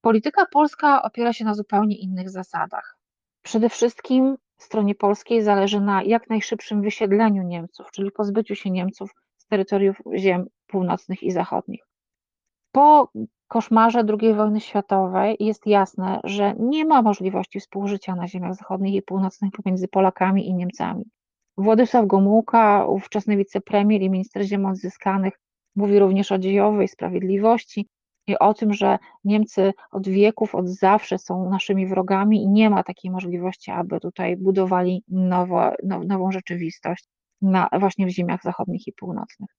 Polityka 0.00 0.46
polska 0.52 1.02
opiera 1.02 1.32
się 1.32 1.44
na 1.44 1.54
zupełnie 1.54 1.96
innych 1.96 2.30
zasadach. 2.30 2.98
Przede 3.42 3.68
wszystkim 3.68 4.36
stronie 4.58 4.94
polskiej 4.94 5.42
zależy 5.42 5.80
na 5.80 6.02
jak 6.02 6.30
najszybszym 6.30 6.82
wysiedleniu 6.82 7.42
Niemców, 7.42 7.90
czyli 7.90 8.10
pozbyciu 8.10 8.54
się 8.54 8.70
Niemców 8.70 9.14
terytoriów 9.48 9.96
ziem 10.16 10.46
północnych 10.66 11.22
i 11.22 11.30
zachodnich. 11.30 11.88
Po 12.72 13.08
koszmarze 13.48 14.04
II 14.20 14.34
wojny 14.34 14.60
światowej 14.60 15.36
jest 15.40 15.66
jasne, 15.66 16.20
że 16.24 16.54
nie 16.58 16.84
ma 16.84 17.02
możliwości 17.02 17.60
współżycia 17.60 18.14
na 18.14 18.28
ziemiach 18.28 18.54
zachodnich 18.54 18.94
i 18.94 19.02
północnych 19.02 19.50
pomiędzy 19.52 19.88
Polakami 19.88 20.48
i 20.48 20.54
Niemcami. 20.54 21.04
Władysław 21.56 22.06
Gomułka, 22.06 22.86
ówczesny 22.86 23.36
wicepremier 23.36 24.02
i 24.02 24.10
minister 24.10 24.42
ziem 24.42 24.66
odzyskanych, 24.66 25.40
mówi 25.76 25.98
również 25.98 26.32
o 26.32 26.38
dziejowej 26.38 26.88
sprawiedliwości 26.88 27.88
i 28.26 28.38
o 28.38 28.54
tym, 28.54 28.72
że 28.72 28.98
Niemcy 29.24 29.72
od 29.90 30.08
wieków, 30.08 30.54
od 30.54 30.68
zawsze 30.68 31.18
są 31.18 31.50
naszymi 31.50 31.86
wrogami 31.86 32.42
i 32.42 32.48
nie 32.48 32.70
ma 32.70 32.82
takiej 32.82 33.10
możliwości, 33.10 33.70
aby 33.70 34.00
tutaj 34.00 34.36
budowali 34.36 35.04
nowo, 35.08 35.70
now, 35.84 36.04
nową 36.04 36.32
rzeczywistość 36.32 37.08
na, 37.42 37.68
właśnie 37.80 38.06
w 38.06 38.10
ziemiach 38.10 38.42
zachodnich 38.42 38.86
i 38.86 38.92
północnych. 38.92 39.50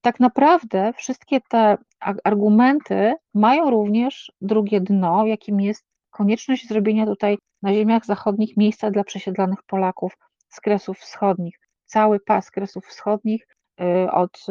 Tak 0.00 0.20
naprawdę 0.20 0.92
wszystkie 0.96 1.40
te 1.40 1.76
argumenty 2.24 3.14
mają 3.34 3.70
również 3.70 4.32
drugie 4.40 4.80
dno, 4.80 5.26
jakim 5.26 5.60
jest 5.60 5.84
konieczność 6.10 6.68
zrobienia 6.68 7.06
tutaj 7.06 7.38
na 7.62 7.74
ziemiach 7.74 8.06
zachodnich 8.06 8.56
miejsca 8.56 8.90
dla 8.90 9.04
przesiedlanych 9.04 9.58
Polaków 9.66 10.12
z 10.48 10.60
Kresów 10.60 10.98
Wschodnich. 10.98 11.58
Cały 11.86 12.20
pas 12.20 12.50
Kresów 12.50 12.86
Wschodnich 12.86 13.46
y, 13.80 14.10
od 14.10 14.46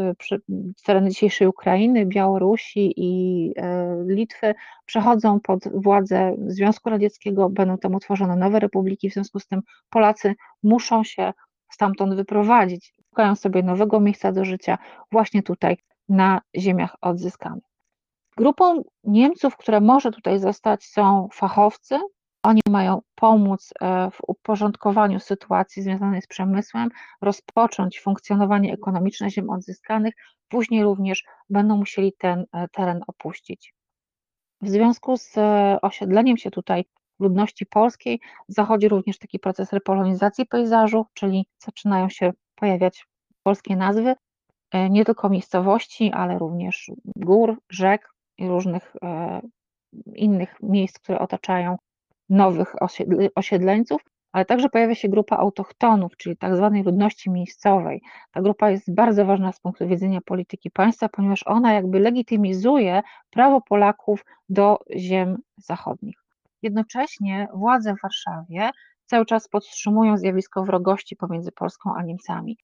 tereny 0.86 1.10
dzisiejszej 1.10 1.48
Ukrainy, 1.48 2.06
Białorusi 2.06 2.94
i 2.98 3.44
y, 3.50 4.14
Litwy 4.14 4.56
przechodzą 4.86 5.40
pod 5.40 5.60
władzę 5.74 6.36
Związku 6.48 6.90
Radzieckiego, 6.90 7.50
będą 7.50 7.78
tam 7.78 7.96
utworzone 7.96 8.36
nowe 8.36 8.60
republiki, 8.60 9.10
w 9.10 9.14
związku 9.14 9.40
z 9.40 9.48
tym 9.48 9.62
Polacy 9.90 10.36
muszą 10.64 11.04
się 11.04 11.34
stamtąd 11.70 12.16
wyprowadzić, 12.16 12.94
szukają 13.10 13.36
sobie 13.36 13.64
nowego 13.64 14.00
miejsca 14.00 14.32
do 14.32 14.46
życia 14.46 14.78
właśnie 15.12 15.44
tutaj 15.44 15.78
na 16.10 16.42
ziemiach 16.58 16.96
odzyskanych. 17.02 17.64
Grupą 18.38 18.84
Niemców, 19.04 19.58
która 19.58 19.80
może 19.80 20.12
tutaj 20.12 20.40
zostać, 20.40 20.86
są 20.86 21.28
fachowcy, 21.34 22.00
oni 22.44 22.62
mają 22.70 23.02
pomóc 23.16 23.74
e, 23.82 24.12
w 24.12 24.18
uporządkowaniu 24.28 25.20
sytuacji 25.20 25.84
związanej 25.84 26.22
z 26.22 26.28
przemysłem, 26.28 26.90
rozpocząć 27.22 28.02
funkcjonowanie 28.02 28.74
ekonomiczne 28.74 29.30
ziem 29.30 29.50
odzyskanych, 29.50 30.14
później 30.50 30.84
również 30.84 31.24
będą 31.50 31.78
musieli 31.78 32.14
ten 32.18 32.46
e, 32.54 32.68
teren 32.68 33.02
opuścić. 33.08 33.74
W 34.62 34.70
związku 34.70 35.18
z 35.18 35.38
e, 35.38 35.78
osiedleniem 35.82 36.38
się 36.38 36.52
tutaj 36.52 36.86
ludności 37.20 37.66
polskiej 37.66 38.20
zachodzi 38.48 38.88
również 38.88 39.18
taki 39.18 39.40
proces 39.40 39.74
repolonizacji 39.74 40.46
pejzażu, 40.46 41.06
czyli 41.14 41.46
zaczynają 41.60 42.10
się 42.10 42.32
pojawiać 42.56 43.08
polskie 43.44 43.76
nazwy, 43.76 44.16
nie 44.90 45.06
tylko 45.06 45.30
miejscowości, 45.30 46.12
ale 46.14 46.38
również 46.38 46.92
gór, 47.06 47.62
rzek 47.70 48.14
i 48.38 48.48
różnych 48.48 48.94
innych 50.16 50.56
miejsc, 50.64 51.00
które 51.00 51.20
otaczają 51.20 51.78
nowych 52.30 52.76
osiedleńców, 53.36 54.02
ale 54.32 54.46
także 54.46 54.70
pojawia 54.70 54.96
się 54.96 55.10
grupa 55.10 55.38
autochtonów, 55.38 56.18
czyli 56.18 56.38
tak 56.38 56.56
zwanej 56.56 56.84
ludności 56.84 57.30
miejscowej. 57.30 58.02
Ta 58.32 58.42
grupa 58.42 58.70
jest 58.70 58.94
bardzo 58.94 59.26
ważna 59.26 59.52
z 59.52 59.60
punktu 59.60 59.88
widzenia 59.88 60.20
polityki 60.26 60.72
państwa, 60.72 61.10
ponieważ 61.10 61.44
ona 61.48 61.74
jakby 61.74 62.00
legitymizuje 62.00 63.02
prawo 63.30 63.62
Polaków 63.62 64.26
do 64.50 64.80
ziem 64.98 65.38
zachodnich. 65.58 66.24
Jednocześnie 66.62 67.48
władze 67.54 67.94
w 67.96 68.02
Warszawie 68.02 68.70
cały 69.06 69.26
czas 69.26 69.48
podtrzymują 69.48 70.18
zjawisko 70.18 70.64
wrogości 70.64 71.16
pomiędzy 71.16 71.52
Polską 71.52 71.96
a 71.96 72.04
Niemcami. 72.04 72.58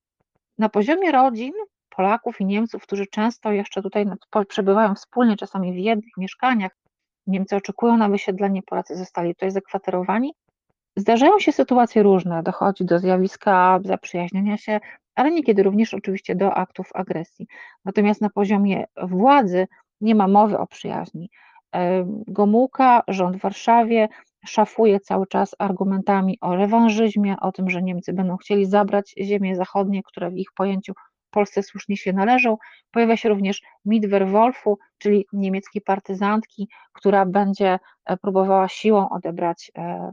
Na 0.58 0.70
poziomie 0.70 1.12
rodzin 1.12 1.54
Polaków 1.90 2.42
i 2.42 2.46
Niemców, 2.46 2.84
którzy 2.84 3.08
często 3.08 3.52
jeszcze 3.52 3.82
tutaj 3.82 4.06
przebywają 4.48 4.96
wspólnie, 4.96 5.38
czasami 5.38 5.74
w 5.74 5.78
jednych 5.78 6.18
mieszkaniach, 6.18 6.72
Niemcy 7.28 7.56
oczekują 7.56 7.98
na 7.98 8.10
wysiedlenie, 8.10 8.64
Polacy 8.64 8.96
zostali 8.96 9.36
tutaj 9.36 9.52
zakwaterowani. 9.52 10.34
Zdarzają 10.96 11.40
się 11.40 11.52
sytuacje 11.52 12.04
różne, 12.04 12.44
dochodzi 12.44 12.86
do 12.86 13.00
zjawiska 13.00 13.80
zaprzyjaźniania 13.84 14.58
się, 14.58 14.80
ale 15.16 15.32
niekiedy 15.32 15.64
również 15.64 15.94
oczywiście 15.94 16.36
do 16.36 16.54
aktów 16.54 16.90
agresji. 16.94 17.48
Natomiast 17.86 18.22
na 18.22 18.30
poziomie 18.30 18.86
władzy 19.04 19.68
nie 20.02 20.16
ma 20.16 20.28
mowy 20.28 20.58
o 20.58 20.68
przyjaźni. 20.68 21.30
Gomułka, 22.27 23.03
rząd 23.08 23.38
w 23.38 23.41
Warszawie 23.41 24.10
szafuje 24.46 25.00
cały 25.00 25.27
czas 25.27 25.55
argumentami 25.60 26.38
o 26.41 26.55
rewanżyzmie, 26.55 27.36
o 27.41 27.51
tym, 27.51 27.70
że 27.70 27.82
Niemcy 27.82 28.13
będą 28.13 28.38
chcieli 28.38 28.65
zabrać 28.65 29.15
ziemie 29.22 29.55
zachodnie, 29.55 30.03
które 30.03 30.32
w 30.32 30.38
ich 30.38 30.48
pojęciu 30.55 30.94
Polsce 31.36 31.63
słusznie 31.63 31.98
się 31.98 32.13
należą. 32.13 32.58
Pojawia 32.91 33.17
się 33.17 33.29
również 33.29 33.62
mit 33.86 34.10
Werwolfu, 34.10 34.77
czyli 34.98 35.25
niemieckiej 35.34 35.82
partyzantki, 35.82 36.70
która 36.94 37.25
będzie 37.25 37.79
e, 38.05 38.17
próbowała 38.17 38.67
siłą 38.67 39.10
odebrać 39.10 39.72
e, 39.77 40.12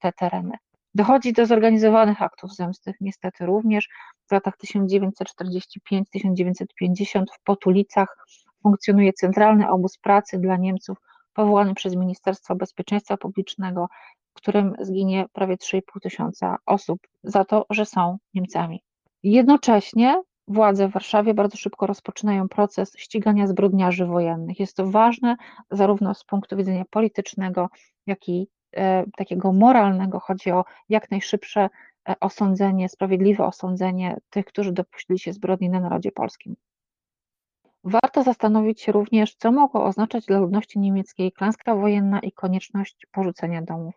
te 0.00 0.12
tereny. 0.12 0.54
Dochodzi 0.94 1.32
do 1.32 1.46
zorganizowanych 1.46 2.22
aktów 2.22 2.54
zemstych, 2.54 2.96
niestety 3.00 3.46
również 3.46 3.88
w 4.28 4.32
latach 4.32 4.54
1945-1950 4.64 7.24
w 7.32 7.42
Potulicach 7.44 8.16
funkcjonuje 8.62 9.12
centralny 9.12 9.70
obóz 9.70 9.98
pracy 9.98 10.38
dla 10.38 10.56
Niemców 10.56 10.98
powołany 11.32 11.74
przez 11.74 11.96
Ministerstwo 11.96 12.54
Bezpieczeństwa 12.54 13.16
Publicznego, 13.16 13.88
w 14.30 14.34
którym 14.34 14.74
zginie 14.80 15.26
prawie 15.32 15.56
3,5 15.56 15.80
tysiąca 16.02 16.56
osób 16.66 16.98
za 17.22 17.44
to, 17.44 17.66
że 17.70 17.86
są 17.86 18.18
Niemcami. 18.34 18.82
Jednocześnie 19.22 20.22
władze 20.48 20.88
w 20.88 20.92
Warszawie 20.92 21.34
bardzo 21.34 21.56
szybko 21.56 21.86
rozpoczynają 21.86 22.48
proces 22.48 22.92
ścigania 22.96 23.46
zbrodniarzy 23.46 24.06
wojennych. 24.06 24.60
Jest 24.60 24.76
to 24.76 24.90
ważne 24.90 25.36
zarówno 25.70 26.14
z 26.14 26.24
punktu 26.24 26.56
widzenia 26.56 26.84
politycznego, 26.90 27.68
jak 28.06 28.28
i 28.28 28.48
e, 28.76 29.04
takiego 29.16 29.52
moralnego. 29.52 30.20
Chodzi 30.20 30.50
o 30.50 30.64
jak 30.88 31.10
najszybsze 31.10 31.68
e, 32.08 32.14
osądzenie, 32.20 32.88
sprawiedliwe 32.88 33.46
osądzenie 33.46 34.16
tych, 34.30 34.46
którzy 34.46 34.72
dopuścili 34.72 35.18
się 35.18 35.32
zbrodni 35.32 35.70
na 35.70 35.80
narodzie 35.80 36.12
polskim. 36.12 36.56
Warto 37.84 38.22
zastanowić 38.22 38.80
się 38.82 38.92
również, 38.92 39.34
co 39.34 39.52
mogło 39.52 39.84
oznaczać 39.84 40.26
dla 40.26 40.38
ludności 40.38 40.78
niemieckiej 40.78 41.32
klęska 41.32 41.74
wojenna 41.74 42.20
i 42.20 42.32
konieczność 42.32 43.06
porzucenia 43.12 43.62
domów. 43.62 43.94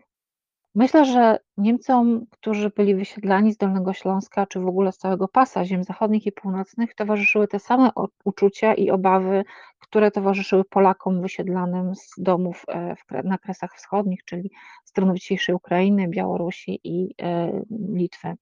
Myślę, 0.75 1.05
że 1.05 1.39
Niemcom, 1.57 2.25
którzy 2.29 2.69
byli 2.69 2.95
wysiedlani 2.95 3.53
z 3.53 3.57
Dolnego 3.57 3.93
Śląska, 3.93 4.47
czy 4.47 4.59
w 4.59 4.67
ogóle 4.67 4.91
z 4.91 4.97
całego 4.97 5.27
pasa 5.27 5.65
ziem 5.65 5.83
zachodnich 5.83 6.25
i 6.25 6.31
północnych, 6.31 6.95
towarzyszyły 6.95 7.47
te 7.47 7.59
same 7.59 7.89
uczucia 8.25 8.73
i 8.73 8.89
obawy, 8.89 9.43
które 9.79 10.11
towarzyszyły 10.11 10.63
Polakom 10.63 11.21
wysiedlanym 11.21 11.95
z 11.95 12.13
domów 12.17 12.65
e, 12.67 12.95
na 13.23 13.37
Kresach 13.37 13.75
Wschodnich, 13.75 14.25
czyli 14.25 14.51
stron 14.85 15.15
dzisiejszej 15.15 15.55
Ukrainy, 15.55 16.07
Białorusi 16.07 16.79
i 16.83 17.15
e, 17.21 17.51
Litwy. 17.93 18.33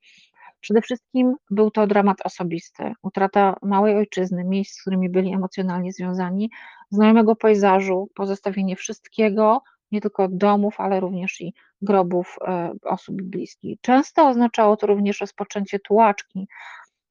Przede 0.62 0.82
wszystkim 0.82 1.36
był 1.52 1.72
to 1.72 1.88
dramat 1.88 2.18
osobisty, 2.24 2.94
utrata 3.02 3.56
małej 3.62 3.96
ojczyzny, 3.96 4.44
miejsc, 4.46 4.76
z 4.76 4.82
którymi 4.82 5.10
byli 5.10 5.34
emocjonalnie 5.34 5.92
związani, 5.92 6.50
znajomego 6.90 7.36
pejzażu, 7.36 8.10
pozostawienie 8.16 8.76
wszystkiego, 8.76 9.62
nie 9.92 10.02
tylko 10.02 10.28
domów, 10.32 10.80
ale 10.80 11.00
również 11.00 11.42
i 11.42 11.54
grobów 11.82 12.38
e, 12.48 12.72
osób 12.84 13.22
bliskich. 13.22 13.82
Często 13.82 14.28
oznaczało 14.28 14.78
to 14.78 14.88
również 14.88 15.22
rozpoczęcie 15.22 15.80
tułaczki, 15.80 16.48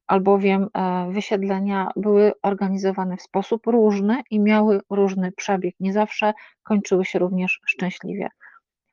albowiem 0.07 0.67
e, 0.73 1.09
wysiedlenia 1.11 1.91
były 1.95 2.31
organizowane 2.43 3.17
w 3.17 3.21
sposób 3.21 3.67
różny 3.67 4.21
i 4.29 4.39
miały 4.39 4.81
różny 4.89 5.31
przebieg. 5.31 5.75
Nie 5.79 5.93
zawsze 5.93 6.33
kończyły 6.63 7.05
się 7.05 7.19
również 7.19 7.59
szczęśliwie. 7.65 8.29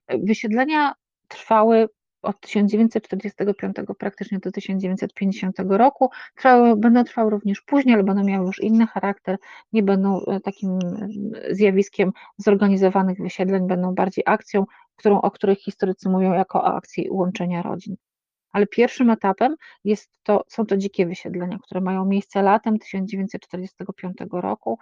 Wysiedlenia 0.09 0.95
trwały 1.29 1.89
od 2.23 2.41
1945 2.41 3.77
praktycznie 3.99 4.39
do 4.39 4.53
1950 4.53 5.57
roku. 5.69 6.11
Trwały, 6.37 6.77
będą 6.77 7.05
trwały 7.05 7.31
również 7.31 7.61
później, 7.61 7.95
ale 7.95 8.05
będą 8.05 8.25
miały 8.25 8.47
już 8.47 8.63
inny 8.63 8.87
charakter, 8.87 9.39
nie 9.73 9.83
będą 9.83 10.21
e, 10.25 10.41
takim 10.41 10.79
e, 10.79 11.55
zjawiskiem 11.55 12.13
zorganizowanych 12.39 13.19
wysiedleń, 13.19 13.67
będą 13.67 13.95
bardziej 13.95 14.25
akcją, 14.27 14.65
którą, 14.97 15.21
o 15.21 15.31
której 15.31 15.57
historycy 15.57 16.09
mówią 16.09 16.33
jako 16.33 16.63
o 16.63 16.75
akcji 16.75 17.11
łączenia 17.11 17.63
rodzin. 17.63 17.97
Ale 18.53 18.67
pierwszym 18.67 19.11
etapem 19.11 19.57
jest 19.85 20.11
to, 20.23 20.45
są 20.49 20.67
to 20.67 20.77
dzikie 20.77 21.07
wysiedlenia, 21.07 21.59
które 21.63 21.81
mają 21.81 22.05
miejsce 22.05 22.43
latem 22.43 22.79
1945 22.79 24.17
roku 24.33 24.79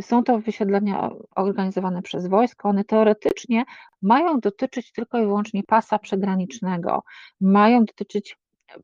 są 0.00 0.24
to 0.24 0.38
wysiedlenia 0.38 1.10
organizowane 1.36 2.02
przez 2.02 2.26
wojsko. 2.26 2.68
One 2.68 2.84
teoretycznie 2.84 3.64
mają 4.02 4.40
dotyczyć 4.40 4.92
tylko 4.92 5.18
i 5.18 5.22
wyłącznie 5.22 5.62
pasa 5.64 5.98
przygranicznego, 5.98 7.02
mają 7.40 7.84
dotyczyć 7.84 8.36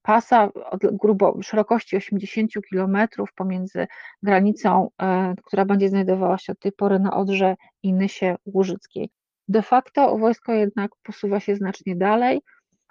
pasa 0.02 0.52
od 0.70 0.96
grubo 0.96 1.38
szerokości 1.42 1.96
80 1.96 2.52
km 2.70 2.98
pomiędzy 3.36 3.86
granicą, 4.22 4.90
e, 5.02 5.34
która 5.44 5.64
będzie 5.64 5.88
znajdowała 5.88 6.38
się 6.38 6.52
od 6.52 6.58
tej 6.58 6.72
pory 6.72 6.98
na 6.98 7.16
Odrze 7.16 7.56
i 7.82 7.92
Nysie 7.92 8.36
Łużyckiej. 8.46 9.10
De 9.48 9.62
facto 9.62 10.18
wojsko 10.18 10.52
jednak 10.52 10.90
posuwa 11.02 11.40
się 11.40 11.56
znacznie 11.56 11.96
dalej, 11.96 12.40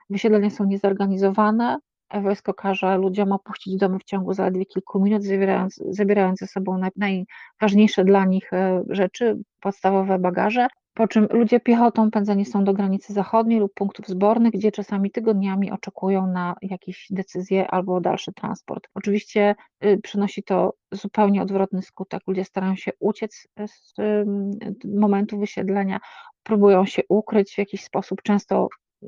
wysiedlenia 0.10 0.50
są 0.50 0.66
niezorganizowane, 0.66 1.78
Wojsko 2.14 2.54
każe 2.54 2.98
ludziom 2.98 3.32
opuścić 3.32 3.78
domy 3.78 4.00
w 4.00 4.04
ciągu 4.04 4.34
zaledwie 4.34 4.66
kilku 4.66 5.00
minut, 5.00 5.24
zabierając, 5.24 5.84
zabierając 5.90 6.40
ze 6.40 6.48
sobą 6.48 6.82
najważniejsze 6.96 8.06
dla 8.06 8.26
nich 8.26 8.54
e, 8.54 8.84
rzeczy, 8.90 9.38
podstawowe 9.62 10.20
bagaże, 10.20 10.68
po 10.96 11.08
czym 11.08 11.28
ludzie 11.32 11.60
piechotą 11.60 12.12
pędzeni 12.12 12.46
są 12.46 12.64
do 12.64 12.74
granicy 12.74 13.14
zachodniej 13.14 13.60
lub 13.60 13.74
punktów 13.74 14.08
zbornych, 14.08 14.52
gdzie 14.52 14.72
czasami 14.72 15.12
tygodniami 15.12 15.72
oczekują 15.72 16.28
na 16.28 16.56
jakieś 16.62 17.08
decyzje 17.10 17.68
albo 17.72 18.02
dalszy 18.02 18.34
transport. 18.34 18.88
Oczywiście 18.94 19.56
y, 19.86 20.00
przynosi 20.04 20.44
to 20.44 20.74
zupełnie 20.92 21.42
odwrotny 21.42 21.82
skutek. 21.82 22.22
Ludzie 22.28 22.46
starają 22.46 22.76
się 22.76 22.92
uciec 23.00 23.48
z 23.66 23.94
momentu 25.00 25.40
wysiedlenia, 25.40 26.00
próbują 26.44 26.86
się 26.86 27.02
ukryć 27.10 27.54
w 27.54 27.58
jakiś 27.58 27.84
sposób, 27.84 28.22
często 28.22 28.68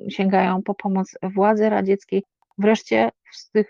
sięgają 0.09 0.63
po 0.63 0.75
pomoc 0.75 1.15
władzy 1.23 1.69
radzieckiej, 1.69 2.23
Wreszcie 2.57 3.11
w 3.33 3.51
tych 3.51 3.69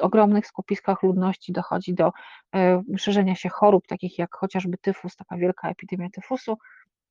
ogromnych 0.00 0.46
skupiskach 0.46 1.02
ludności 1.02 1.52
dochodzi 1.52 1.94
do 1.94 2.12
e, 2.54 2.82
szerzenia 2.96 3.34
się 3.34 3.48
chorób, 3.48 3.86
takich 3.86 4.18
jak 4.18 4.34
chociażby 4.34 4.78
tyfus, 4.78 5.16
taka 5.16 5.36
wielka 5.36 5.70
epidemia 5.70 6.08
tyfusu, 6.10 6.58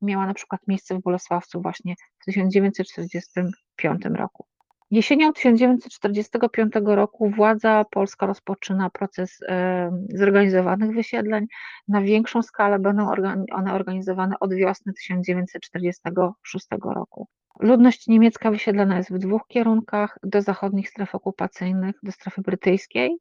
miała 0.01 0.25
na 0.25 0.33
przykład 0.33 0.61
miejsce 0.67 0.95
w 0.95 1.01
Bolesławcu 1.01 1.61
właśnie 1.61 1.95
w 2.19 2.25
1945 2.25 4.05
roku. 4.05 4.45
Jesienią 4.91 5.33
1945 5.33 6.73
roku 6.85 7.29
władza 7.29 7.85
polska 7.91 8.25
rozpoczyna 8.25 8.89
proces 8.89 9.39
e, 9.47 9.91
zorganizowanych 10.09 10.95
wysiedleń. 10.95 11.45
Na 11.87 12.01
większą 12.01 12.41
skalę 12.41 12.79
będą 12.79 13.11
one 13.51 13.73
organizowane 13.73 14.35
od 14.39 14.53
wiosny 14.53 14.93
1946 14.93 16.67
roku. 16.83 17.27
Ludność 17.59 18.07
niemiecka 18.07 18.51
wysiedlana 18.51 18.97
jest 18.97 19.13
w 19.13 19.17
dwóch 19.17 19.47
kierunkach, 19.47 20.17
do 20.23 20.41
zachodnich 20.41 20.89
stref 20.89 21.15
okupacyjnych, 21.15 21.95
do 22.03 22.11
strefy 22.11 22.41
brytyjskiej 22.41 23.17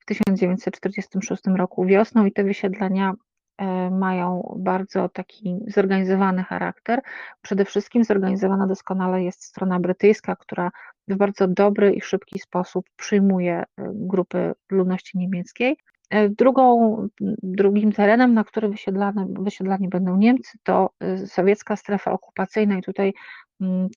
w 0.00 0.04
1946 0.04 1.42
roku 1.56 1.84
wiosną 1.84 2.26
i 2.26 2.32
te 2.32 2.44
wysiedlenia 2.44 3.12
e, 3.58 3.90
mają 3.90 4.56
bardzo 4.58 5.08
taki 5.08 5.58
zorganizowany 5.66 6.44
charakter. 6.44 7.00
Przede 7.42 7.64
wszystkim 7.64 8.04
zorganizowana 8.04 8.66
doskonale 8.66 9.22
jest 9.22 9.44
strona 9.44 9.80
brytyjska, 9.80 10.36
która 10.36 10.70
w 11.08 11.16
bardzo 11.16 11.48
dobry 11.48 11.92
i 11.92 12.00
szybki 12.00 12.38
sposób 12.38 12.86
przyjmuje 12.96 13.54
e, 13.54 13.64
grupy 13.94 14.52
ludności 14.70 15.18
niemieckiej. 15.18 15.76
E, 16.10 16.28
drugą, 16.28 16.96
drugim 17.42 17.92
terenem, 17.92 18.34
na 18.34 18.44
który 18.44 18.68
wysiedlane, 18.68 19.26
wysiedlani 19.40 19.88
będą 19.88 20.16
Niemcy, 20.16 20.58
to 20.62 20.90
sowiecka 21.26 21.76
strefa 21.76 22.12
okupacyjna 22.12 22.78
i 22.78 22.82
tutaj 22.82 23.12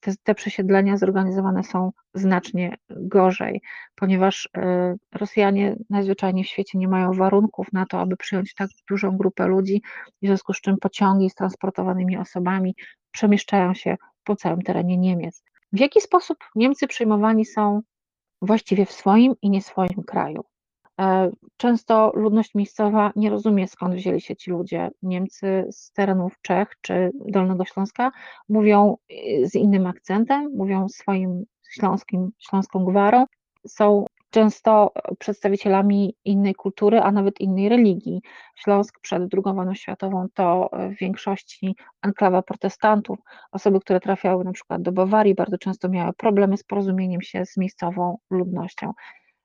te, 0.02 0.14
te 0.24 0.36
przesiedlenia 0.36 0.98
zorganizowane 0.98 1.64
są 1.64 1.92
znacznie 2.14 2.78
gorzej, 2.90 3.62
ponieważ 3.96 4.50
e, 4.58 4.96
Rosjanie 5.16 5.76
najzwyczajniej 5.90 6.44
w 6.44 6.48
świecie 6.48 6.78
nie 6.78 6.88
mają 6.88 7.14
warunków 7.14 7.74
na 7.74 7.86
to, 7.86 8.00
aby 8.00 8.18
przyjąć 8.18 8.54
tak 8.54 8.70
dużą 8.90 9.18
grupę 9.18 9.48
ludzi, 9.48 9.82
w 10.22 10.26
związku 10.26 10.54
z 10.54 10.62
czym 10.62 10.78
pociągi 10.78 11.30
z 11.30 11.36
transportowanymi 11.36 12.18
osobami 12.18 12.76
przemieszczają 13.12 13.74
się 13.74 13.98
po 14.24 14.36
całym 14.36 14.62
terenie 14.62 14.98
Niemiec. 14.98 15.44
W 15.74 15.80
jaki 15.80 16.02
sposób 16.02 16.38
Niemcy 16.56 16.88
przyjmowani 16.88 17.46
są 17.46 17.82
właściwie 18.42 18.86
w 18.86 18.92
swoim 18.92 19.34
i 19.42 19.50
nie 19.50 19.62
swoim 19.62 20.04
kraju? 20.08 20.44
E, 21.02 21.32
często 21.58 22.12
ludność 22.16 22.56
miejscowa 22.56 23.12
nie 23.16 23.30
rozumie, 23.30 23.68
skąd 23.68 23.96
wzięli 23.96 24.22
się 24.22 24.36
ci 24.36 24.52
ludzie. 24.52 24.90
Niemcy 25.02 25.68
z 25.72 25.92
terenów 25.92 26.42
Czech 26.42 26.68
czy 26.82 27.12
Dolnego 27.28 27.66
Śląska 27.66 28.12
mówią 28.50 28.98
e, 29.10 29.48
z 29.48 29.56
innym 29.56 29.88
akcentem, 29.88 30.52
mówią 30.56 30.90
swoim 30.90 31.44
śląskim, 31.70 32.32
śląską 32.40 32.86
gwarą. 32.86 33.26
Są 33.68 34.06
często 34.30 34.94
przedstawicielami 35.20 36.16
innej 36.26 36.56
kultury, 36.56 37.00
a 37.00 37.12
nawet 37.12 37.42
innej 37.42 37.70
religii. 37.70 38.22
Śląsk 38.56 39.00
przed 39.00 39.22
II 39.34 39.56
wojną 39.56 39.74
światową 39.74 40.28
to 40.34 40.70
w 40.74 41.00
większości 41.00 41.76
enklawa 42.02 42.42
protestantów. 42.42 43.20
Osoby, 43.52 43.80
które 43.80 44.00
trafiały 44.00 44.44
na 44.44 44.52
przykład 44.52 44.82
do 44.82 44.92
Bawarii, 44.92 45.36
bardzo 45.36 45.58
często 45.58 45.90
miały 45.90 46.14
problemy 46.14 46.58
z 46.58 46.64
porozumieniem 46.64 47.22
się 47.22 47.46
z 47.46 47.58
miejscową 47.58 48.18
ludnością. 48.30 48.94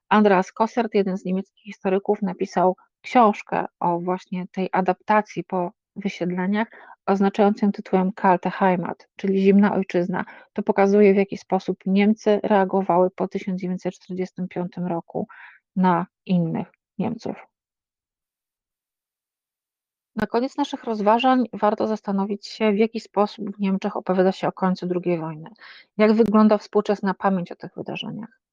Andreas 0.08 0.52
Kossert, 0.52 0.94
jeden 0.94 1.18
z 1.18 1.24
niemieckich 1.24 1.64
historyków, 1.64 2.22
napisał 2.22 2.76
książkę 3.00 3.64
o 3.80 4.00
właśnie 4.00 4.46
tej 4.52 4.68
adaptacji 4.72 5.44
po 5.44 5.70
wysiedleniach, 5.96 6.68
oznaczającym 7.06 7.72
tytułem 7.72 8.12
Kalte 8.12 8.50
Heimat, 8.50 9.08
czyli 9.16 9.42
Zimna 9.42 9.74
Ojczyzna. 9.74 10.24
To 10.52 10.62
pokazuje, 10.62 11.14
w 11.14 11.16
jaki 11.16 11.36
sposób 11.36 11.78
Niemcy 11.86 12.40
reagowały 12.42 13.10
po 13.10 13.28
1945 13.28 14.72
roku 14.76 15.28
na 15.76 16.06
innych 16.26 16.68
Niemców. 16.98 17.36
Na 20.16 20.26
koniec 20.26 20.56
naszych 20.56 20.84
rozważań 20.84 21.44
warto 21.52 21.86
zastanowić 21.86 22.46
się, 22.46 22.72
w 22.72 22.78
jaki 22.78 23.00
sposób 23.00 23.56
w 23.56 23.60
Niemczech 23.60 23.96
opowiada 23.96 24.32
się 24.32 24.48
o 24.48 24.52
końcu 24.52 24.88
II 25.04 25.18
wojny. 25.18 25.50
Jak 25.96 26.12
wygląda 26.12 26.58
współczesna 26.58 27.14
pamięć 27.14 27.52
o 27.52 27.56
tych 27.56 27.74
wydarzeniach? 27.76 28.45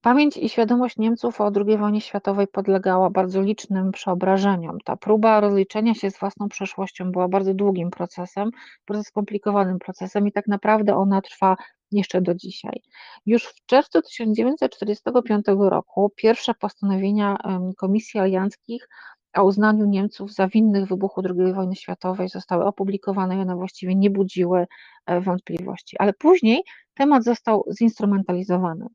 Pamięć 0.00 0.36
i 0.36 0.48
świadomość 0.48 0.96
Niemców 0.96 1.40
o 1.40 1.50
II 1.66 1.78
wojnie 1.78 2.00
światowej 2.00 2.46
podlegała 2.46 3.10
bardzo 3.10 3.42
licznym 3.42 3.92
przeobrażeniom. 3.92 4.78
Ta 4.84 4.96
próba 4.96 5.40
rozliczenia 5.40 5.94
się 5.94 6.10
z 6.10 6.18
własną 6.18 6.48
przeszłością 6.48 7.12
była 7.12 7.28
bardzo 7.28 7.54
długim 7.54 7.90
procesem, 7.90 8.50
bardzo 8.88 9.04
skomplikowanym 9.04 9.78
procesem 9.78 10.26
i 10.28 10.32
tak 10.32 10.46
naprawdę 10.46 10.96
ona 10.96 11.22
trwa 11.22 11.56
jeszcze 11.92 12.20
do 12.22 12.34
dzisiaj. 12.34 12.82
Już 13.26 13.44
w 13.44 13.66
czerwcu 13.66 14.02
1945 14.02 15.44
roku 15.58 16.12
pierwsze 16.16 16.54
postanowienia 16.54 17.36
Komisji 17.76 18.20
Alianckich 18.20 18.88
o 19.36 19.44
uznaniu 19.44 19.86
Niemców 19.86 20.32
za 20.32 20.48
winnych 20.48 20.88
wybuchu 20.88 21.22
II 21.24 21.52
wojny 21.52 21.76
światowej 21.76 22.28
zostały 22.28 22.64
opublikowane 22.64 23.36
i 23.36 23.40
one 23.40 23.56
właściwie 23.56 23.94
nie 23.94 24.10
budziły 24.10 24.66
e, 25.06 25.20
wątpliwości. 25.20 25.96
Ale 25.98 26.12
później 26.12 26.62
temat 26.94 27.24
został 27.24 27.64
zinstrumentalizowany. 27.78 28.86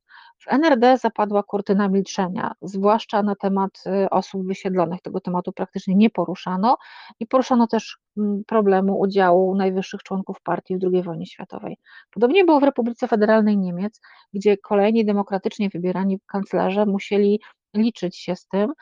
W 0.43 0.53
NRD 0.53 0.97
zapadła 0.97 1.43
kurtyna 1.43 1.89
milczenia, 1.89 2.51
zwłaszcza 2.61 3.23
na 3.23 3.35
temat 3.35 3.83
y, 4.05 4.09
osób 4.09 4.47
wysiedlonych. 4.47 5.01
Tego 5.01 5.19
tematu 5.19 5.51
praktycznie 5.51 5.95
nie 5.95 6.09
poruszano 6.09 6.77
i 7.19 7.27
poruszano 7.27 7.67
też 7.67 7.97
mm, 8.17 8.43
problemu 8.47 8.99
udziału 8.99 9.55
najwyższych 9.55 10.03
członków 10.03 10.41
partii 10.41 10.77
w 10.77 10.79
II 10.93 11.03
wojnie 11.03 11.25
światowej. 11.25 11.77
Podobnie 12.11 12.45
było 12.45 12.59
w 12.59 12.63
Republice 12.63 13.07
Federalnej 13.07 13.57
Niemiec, 13.57 14.01
gdzie 14.33 14.57
kolejni 14.57 15.05
demokratycznie 15.05 15.69
wybierani 15.69 16.19
kanclerze 16.27 16.85
musieli 16.85 17.41
liczyć 17.73 18.17
się 18.17 18.35
z 18.35 18.47
tym, 18.47 18.73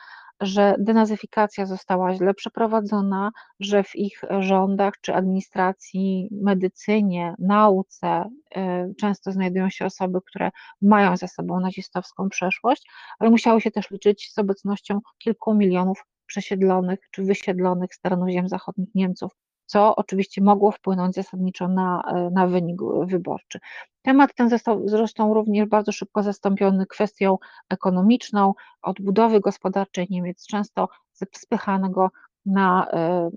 że 0.42 0.74
denazyfikacja 0.78 1.66
została 1.66 2.14
źle 2.14 2.34
przeprowadzona, 2.34 3.30
że 3.60 3.82
w 3.82 3.96
ich 3.96 4.22
rządach 4.40 4.94
czy 5.00 5.14
administracji, 5.14 6.28
medycynie, 6.32 7.34
nauce 7.38 8.24
y, 8.56 8.94
często 9.00 9.32
znajdują 9.32 9.70
się 9.70 9.84
osoby, 9.84 10.18
które 10.26 10.50
mają 10.82 11.16
za 11.16 11.28
sobą 11.28 11.60
nazistowską 11.60 12.28
przeszłość, 12.28 12.90
ale 13.18 13.30
musiały 13.30 13.60
się 13.60 13.70
też 13.70 13.90
liczyć 13.90 14.32
z 14.32 14.38
obecnością 14.38 15.00
kilku 15.18 15.54
milionów 15.54 16.04
przesiedlonych 16.26 16.98
czy 17.10 17.22
wysiedlonych 17.24 17.94
z 17.94 18.00
terenów 18.00 18.28
ziem 18.28 18.48
zachodnich 18.48 18.94
Niemców. 18.94 19.32
Co 19.72 19.96
oczywiście 19.96 20.42
mogło 20.42 20.70
wpłynąć 20.70 21.14
zasadniczo 21.14 21.68
na, 21.68 22.02
na 22.32 22.46
wynik 22.46 22.80
wyborczy. 23.06 23.58
Temat 24.02 24.34
ten 24.34 24.48
został 24.48 24.88
zresztą 24.88 25.34
również 25.34 25.68
bardzo 25.68 25.92
szybko 25.92 26.22
zastąpiony 26.22 26.86
kwestią 26.86 27.38
ekonomiczną, 27.68 28.54
odbudowy 28.82 29.40
gospodarczej 29.40 30.06
Niemiec, 30.10 30.46
często 30.46 30.88
spychanego 31.32 32.10
na, 32.46 32.86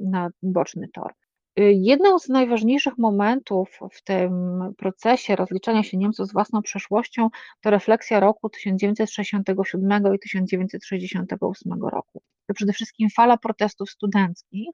na 0.01 0.29
boczny 0.43 0.87
tor. 0.93 1.13
Jedną 1.57 2.19
z 2.19 2.29
najważniejszych 2.29 2.97
momentów 2.97 3.79
w 3.91 4.03
tym 4.03 4.33
procesie 4.77 5.35
rozliczania 5.35 5.83
się 5.83 5.97
Niemców 5.97 6.27
z 6.27 6.33
własną 6.33 6.61
przeszłością 6.61 7.29
to 7.61 7.69
refleksja 7.69 8.19
roku 8.19 8.49
1967 8.49 10.15
i 10.15 10.19
1968 10.19 11.83
roku. 11.83 12.21
To 12.47 12.53
przede 12.53 12.73
wszystkim 12.73 13.09
fala 13.09 13.37
protestów 13.37 13.89
studenckich 13.89 14.69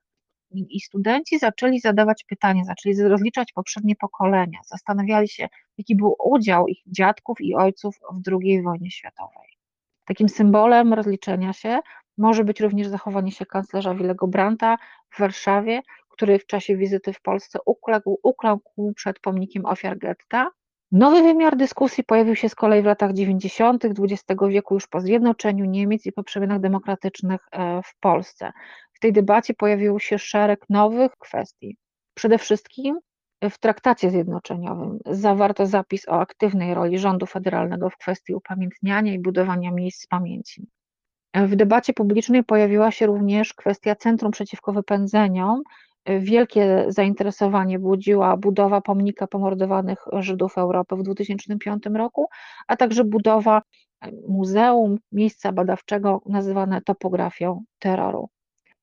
i 0.53 0.79
studenci 0.79 1.39
zaczęli 1.39 1.79
zadawać 1.79 2.23
pytania, 2.23 2.63
zaczęli 2.63 2.95
rozliczać 2.95 3.53
poprzednie 3.53 3.95
pokolenia, 3.95 4.59
zastanawiali 4.65 5.29
się, 5.29 5.47
jaki 5.77 5.95
był 5.95 6.15
udział 6.25 6.67
ich 6.67 6.79
dziadków 6.87 7.41
i 7.41 7.55
ojców 7.55 7.99
w 8.13 8.29
II 8.31 8.61
wojnie 8.61 8.91
światowej. 8.91 9.47
Takim 10.05 10.29
symbolem 10.29 10.93
rozliczenia 10.93 11.53
się 11.53 11.79
może 12.17 12.43
być 12.43 12.59
również 12.59 12.87
zachowanie 12.87 13.31
się 13.31 13.45
kanclerza 13.45 13.95
Willego 13.95 14.27
Brandta 14.27 14.77
w 15.09 15.19
Warszawie, 15.19 15.81
który 16.09 16.39
w 16.39 16.45
czasie 16.45 16.77
wizyty 16.77 17.13
w 17.13 17.21
Polsce 17.21 17.59
uklękł, 17.65 18.19
uklękł 18.23 18.93
przed 18.93 19.19
pomnikiem 19.19 19.65
ofiar 19.65 19.97
getta. 19.97 20.51
Nowy 20.91 21.21
wymiar 21.21 21.57
dyskusji 21.57 22.03
pojawił 22.03 22.35
się 22.35 22.49
z 22.49 22.55
kolei 22.55 22.81
w 22.81 22.85
latach 22.85 23.13
90. 23.13 23.85
XX 23.85 24.23
wieku, 24.49 24.73
już 24.73 24.87
po 24.87 25.01
zjednoczeniu 25.01 25.65
Niemiec 25.65 26.05
i 26.05 26.11
po 26.11 26.23
przemianach 26.23 26.59
demokratycznych 26.59 27.41
e, 27.51 27.81
w 27.85 27.99
Polsce. 27.99 28.51
Tej 29.01 29.13
debacie 29.13 29.53
pojawił 29.53 29.99
się 29.99 30.19
szereg 30.19 30.65
nowych 30.69 31.11
kwestii. 31.11 31.77
Przede 32.13 32.37
wszystkim 32.37 32.99
w 33.43 33.57
traktacie 33.57 34.11
zjednoczeniowym 34.11 34.99
zawarto 35.05 35.65
zapis 35.65 36.09
o 36.09 36.19
aktywnej 36.19 36.73
roli 36.73 36.99
rządu 36.99 37.25
federalnego 37.25 37.89
w 37.89 37.97
kwestii 37.97 38.33
upamiętniania 38.33 39.13
i 39.13 39.19
budowania 39.19 39.71
miejsc 39.71 40.07
pamięci. 40.07 40.67
W 41.35 41.55
debacie 41.55 41.93
publicznej 41.93 42.43
pojawiła 42.43 42.91
się 42.91 43.05
również 43.05 43.53
kwestia 43.53 43.95
Centrum 43.95 44.31
Przeciwko 44.31 44.73
Wypędzeniom, 44.73 45.61
Wielkie 46.05 46.85
zainteresowanie 46.87 47.79
budziła 47.79 48.37
budowa 48.37 48.81
pomnika 48.81 49.27
pomordowanych 49.27 49.99
Żydów 50.19 50.57
Europy 50.57 50.95
w 50.95 51.03
2005 51.03 51.83
roku, 51.95 52.27
a 52.67 52.77
także 52.77 53.03
budowa 53.03 53.61
muzeum, 54.27 54.97
miejsca 55.11 55.51
badawczego 55.51 56.21
nazywane 56.25 56.81
topografią 56.81 57.63
terroru. 57.79 58.29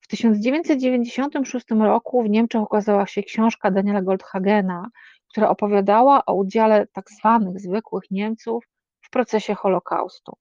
W 0.08 0.10
1996 0.10 1.66
roku 1.70 2.22
w 2.22 2.28
Niemczech 2.28 2.62
ukazała 2.62 3.06
się 3.06 3.22
książka 3.22 3.70
Daniela 3.70 4.02
Goldhagena, 4.02 4.86
która 5.28 5.48
opowiadała 5.48 6.24
o 6.26 6.34
udziale 6.34 6.86
tak 6.86 7.10
zwanych 7.10 7.60
zwykłych 7.60 8.04
Niemców 8.10 8.64
w 9.00 9.10
procesie 9.10 9.54
Holokaustu. 9.54 10.32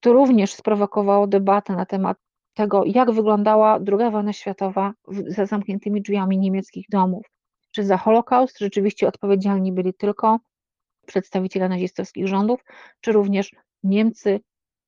To 0.00 0.12
również 0.12 0.54
sprowokowało 0.54 1.26
debatę 1.26 1.72
na 1.72 1.86
temat 1.86 2.18
tego, 2.54 2.84
jak 2.86 3.10
wyglądała 3.10 3.74
II 3.74 4.10
wojna 4.10 4.32
światowa 4.32 4.92
za 5.26 5.46
zamkniętymi 5.46 6.02
drzwiami 6.02 6.38
niemieckich 6.38 6.86
domów. 6.90 7.26
Czy 7.70 7.84
za 7.84 7.96
Holokaust 7.96 8.58
rzeczywiście 8.58 9.08
odpowiedzialni 9.08 9.72
byli 9.72 9.94
tylko 9.94 10.38
przedstawiciele 11.06 11.68
nazistowskich 11.68 12.28
rządów, 12.28 12.60
czy 13.00 13.12
również 13.12 13.50
Niemcy, 13.82 14.40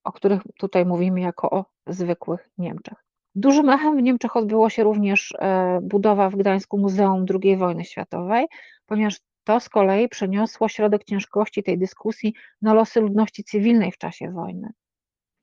o 0.04 0.12
których 0.12 0.42
tutaj 0.58 0.86
mówimy 0.86 1.20
jako 1.20 1.50
o 1.50 1.64
zwykłych 1.86 2.48
Niemczech. 2.58 3.11
Dużym 3.34 3.68
echem 3.68 3.96
w 3.96 4.02
Niemczech 4.02 4.36
odbyło 4.36 4.70
się 4.70 4.84
również 4.84 5.34
e, 5.38 5.78
budowa 5.82 6.30
w 6.30 6.36
Gdańsku 6.36 6.78
Muzeum 6.78 7.24
II 7.42 7.56
wojny 7.56 7.84
światowej, 7.84 8.46
ponieważ 8.86 9.16
to 9.44 9.60
z 9.60 9.68
kolei 9.68 10.08
przeniosło 10.08 10.68
środek 10.68 11.04
ciężkości 11.04 11.62
tej 11.62 11.78
dyskusji 11.78 12.34
na 12.62 12.74
losy 12.74 13.00
ludności 13.00 13.44
cywilnej 13.44 13.92
w 13.92 13.98
czasie 13.98 14.30
wojny. 14.30 14.70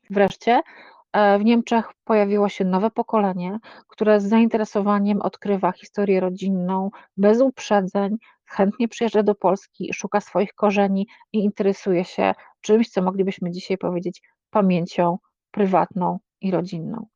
Wreszcie 0.09 0.61
E, 1.13 1.39
w 1.39 1.45
Niemczech 1.45 1.85
pojawiło 2.03 2.49
się 2.49 2.65
nowe 2.65 2.91
pokolenie, 2.91 3.59
które 3.87 4.19
z 4.19 4.29
zainteresowaniem 4.29 5.21
odkrywa 5.21 5.71
historię 5.71 6.19
rodzinną, 6.19 6.89
bez 7.17 7.41
uprzedzeń, 7.41 8.17
chętnie 8.45 8.87
przyjeżdża 8.87 9.23
do 9.23 9.35
Polski, 9.35 9.93
szuka 9.93 10.21
swoich 10.21 10.53
korzeni 10.53 11.07
i 11.33 11.39
interesuje 11.39 12.05
się 12.05 12.33
czymś, 12.61 12.89
co 12.89 13.01
moglibyśmy 13.01 13.51
dzisiaj 13.51 13.77
powiedzieć 13.77 14.21
pamięcią 14.49 15.17
prywatną 15.51 16.19
i 16.41 16.51
rodzinną. 16.51 17.07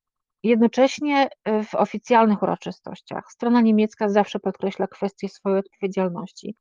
Jednocześnie 0.44 1.30
e, 1.44 1.64
w 1.64 1.76
oficjalnych 1.76 2.44
uroczystościach 2.44 3.32
strona 3.32 3.62
niemiecka 3.62 4.10
zawsze 4.10 4.40
podkreśla 4.40 4.88
kwestię 4.88 5.30
swojej 5.30 5.60
odpowiedzialności 5.60 6.56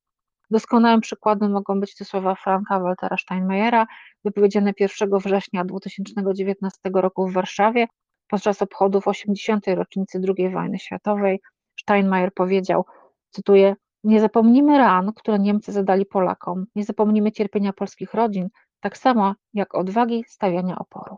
Doskonałym 0.52 1.00
przykładem 1.00 1.52
mogą 1.52 1.80
być 1.80 1.94
te 1.96 2.04
słowa 2.04 2.34
Franka 2.34 2.80
Waltera 2.80 3.16
Steinmeiera, 3.16 3.86
wypowiedziane 4.24 4.72
1 4.80 5.18
września 5.18 5.64
2019 5.64 6.80
roku 6.94 7.28
w 7.28 7.32
Warszawie 7.32 7.86
podczas 8.28 8.62
obchodów 8.62 9.08
80. 9.08 9.66
rocznicy 9.66 10.20
II 10.38 10.50
wojny 10.50 10.78
światowej. 10.78 11.40
Steinmeier 11.80 12.34
powiedział, 12.34 12.84
cytuję, 13.30 13.76
nie 14.04 14.20
zapomnimy 14.20 14.78
ran, 14.78 15.12
które 15.12 15.38
Niemcy 15.38 15.72
zadali 15.72 16.06
Polakom, 16.06 16.66
nie 16.74 16.84
zapomnimy 16.84 17.32
cierpienia 17.32 17.72
polskich 17.72 18.14
rodzin, 18.14 18.48
tak 18.80 18.98
samo 18.98 19.34
jak 19.54 19.74
odwagi 19.74 20.24
stawiania 20.28 20.78
oporu. 20.78 21.16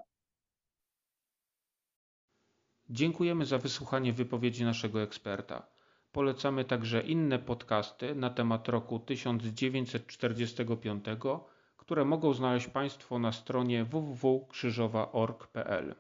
Dziękujemy 2.91 3.47
za 3.47 3.59
wysłuchanie 3.59 4.13
wypowiedzi 4.13 4.65
naszego 4.65 5.03
eksperta. 5.03 5.67
Polecamy 6.13 6.65
także 6.65 7.01
inne 7.01 7.39
podcasty 7.39 8.15
na 8.15 8.31
temat 8.31 8.69
roku 8.69 8.99
1945, 8.99 11.05
które 11.77 12.05
mogą 12.05 12.33
znaleźć 12.33 12.69
Państwo 12.69 13.19
na 13.19 13.33
stronie 13.33 13.85
www.krzyżowa.org.pl. 13.85 15.95